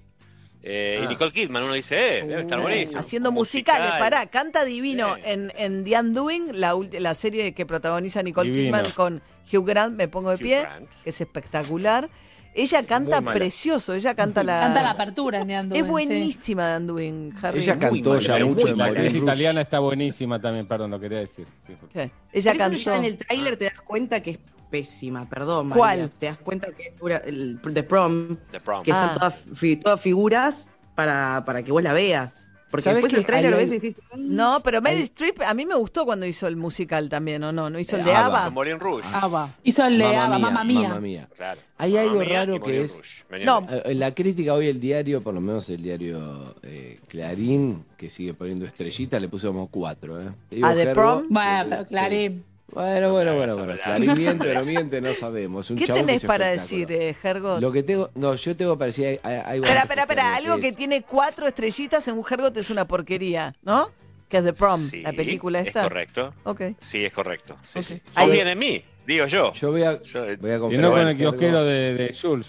[0.63, 1.09] eh, Y ah.
[1.09, 2.99] Nicole Kidman, uno dice, eh, debe estar uh, buenísimo.
[2.99, 8.51] Haciendo musicales, pará, canta divino en, en The Undoing, la, la serie que protagoniza Nicole
[8.51, 10.67] Kidman con Hugh Grant, me pongo de pie,
[11.03, 12.09] que es espectacular.
[12.53, 14.59] Ella canta precioso, ella canta la.
[14.59, 15.83] Canta la apertura en The Undoing.
[15.83, 17.59] Es buenísima The Undoing, Harry.
[17.59, 21.47] Ella cantó ya mucho en La actriz italiana está buenísima también, perdón, lo quería decir.
[21.91, 22.11] ¿Qué?
[22.31, 22.77] Ella cantó.
[22.77, 24.39] Ya en el tráiler te das cuenta que es
[24.69, 25.69] pésima, perdón.
[25.69, 26.09] ¿Cuál?
[26.11, 28.37] Te das cuenta que es el, The Prom,
[28.83, 29.15] que son ah.
[29.15, 32.50] todas, figuras para, para que vos la veas.
[32.71, 34.01] Porque después el trailer a veces decís...
[34.15, 37.69] No, pero Meryl Streep a mí me gustó cuando hizo el musical también, ¿o no?
[37.69, 38.49] ¿No hizo el de Ava?
[38.79, 39.07] Rouge.
[39.13, 39.53] Ava.
[39.63, 40.89] Hizo el de Ava, Mamma Mía.
[40.89, 41.27] Mamma Mía.
[41.35, 41.59] Claro.
[41.77, 43.25] Hay algo raro que es...
[43.43, 43.67] No.
[43.69, 48.33] En la crítica hoy el diario, por lo menos el diario eh, Clarín, que sigue
[48.33, 50.29] poniendo estrellita, le puso como cuatro, ¿eh?
[50.63, 51.23] ¿A The Prom?
[51.29, 52.50] Bueno, Clarín.
[52.73, 53.73] Bueno, bueno, bueno, bueno.
[53.83, 55.69] Clarín miente o no miente, no sabemos.
[55.69, 57.15] Un ¿Qué tenés para decir, eh,
[57.59, 59.65] Lo que tengo, no, yo tengo para decir algo.
[59.65, 60.35] Espera, espera, espera.
[60.35, 63.91] Algo que, tiene cuatro estrellitas en un Hergot es una porquería, ¿no?
[64.29, 65.81] Que es The Prom, la película esta.
[65.81, 66.33] Es correcto.
[66.45, 66.61] Ok.
[66.81, 67.57] Sí, es correcto.
[67.65, 68.01] Sí, sí.
[68.15, 69.53] Confíen en mí, digo yo.
[69.53, 69.99] Yo voy a,
[70.39, 72.47] voy a Y no con el kiosquero de, de Jules.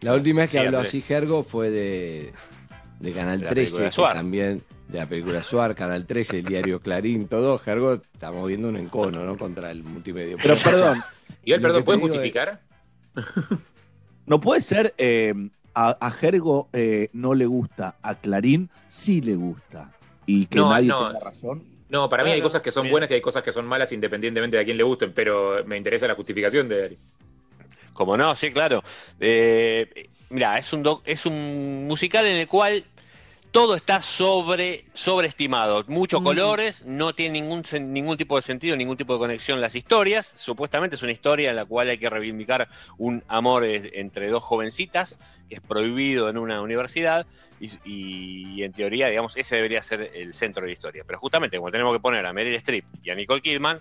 [0.00, 2.32] La última vez que habló así Gergo fue de,
[3.00, 7.94] de Canal 13, también de la película Suar, Canal 13, el diario Clarín, todo, Gergo,
[7.94, 9.36] estamos viendo un encono, ¿no?
[9.36, 10.36] Contra el multimedia.
[10.40, 11.02] Pero perdón.
[11.44, 12.60] ¿Y el perdón puede justificar?
[14.26, 15.34] no puede ser, eh,
[15.74, 19.92] a, a, Gergo eh, no le gusta, a Clarín sí le gusta.
[20.26, 21.76] Y que nadie tenga razón.
[21.88, 24.56] No, para mí hay cosas que son buenas y hay cosas que son malas independientemente
[24.56, 26.98] de a quién le gusten, pero me interesa la justificación de Ari.
[27.92, 28.82] Como no, sí, claro.
[29.20, 32.84] Eh, mira, es un, es un musical en el cual
[33.50, 35.84] todo está sobre, sobreestimado.
[35.88, 40.32] Muchos colores, no tiene ningún, ningún tipo de sentido, ningún tipo de conexión las historias.
[40.36, 42.68] Supuestamente es una historia en la cual hay que reivindicar
[42.98, 45.18] un amor entre dos jovencitas,
[45.48, 47.26] que es prohibido en una universidad,
[47.60, 51.04] y, y, en teoría, digamos, ese debería ser el centro de la historia.
[51.06, 53.80] Pero justamente, como tenemos que poner a Meryl Streep y a Nicole Kidman,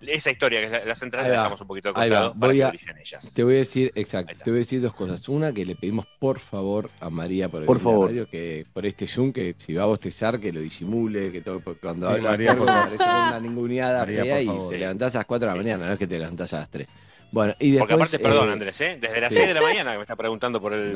[0.00, 3.32] esa historia que es la, central la dejamos un poquito de costado para que ellas.
[3.34, 5.28] Te voy a decir, exacto, te voy a decir dos cosas.
[5.28, 8.08] Una, que le pedimos por favor a María por, por favor.
[8.08, 11.62] Radio, que por este Zoom, que si va a bostezar, que lo disimule, que todo,
[11.80, 15.56] cuando habla María, parece una ninguneada fea y te levantás a las 4 de la
[15.56, 16.88] mañana, no es que te levantás a las 3.
[17.30, 18.98] Bueno, y después, Porque aparte, perdón, eh, Andrés, ¿eh?
[19.00, 20.94] desde las 6 de la mañana que me está preguntando por el,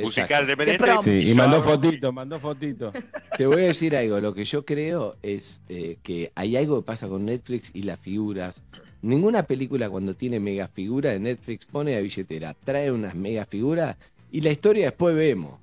[0.00, 0.90] musical de Menéndez.
[1.02, 2.92] Sí, y mandó fotito, mandó fotito.
[3.36, 6.86] Te voy a decir algo, lo que yo creo es eh, que hay algo que
[6.86, 8.54] pasa con Netflix y las figuras.
[9.02, 13.96] Ninguna película cuando tiene mega figura de Netflix pone a billetera, trae unas mega figuras
[14.32, 15.60] y la historia después vemos.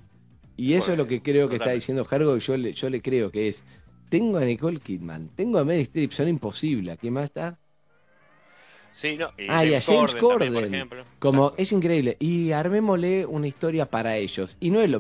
[0.56, 3.32] Y eso es lo que creo que está diciendo Jargo, yo le, yo le creo
[3.32, 3.64] que es,
[4.10, 7.00] tengo a Nicole Kidman, tengo a Mary Streep, son imposibles.
[7.00, 7.58] ¿Quién más está?
[8.94, 10.90] Sí, no, y ah, y a James Corden.
[11.20, 12.18] como es increíble.
[12.20, 14.58] Y armémosle una historia para ellos.
[14.60, 14.90] Y no es lo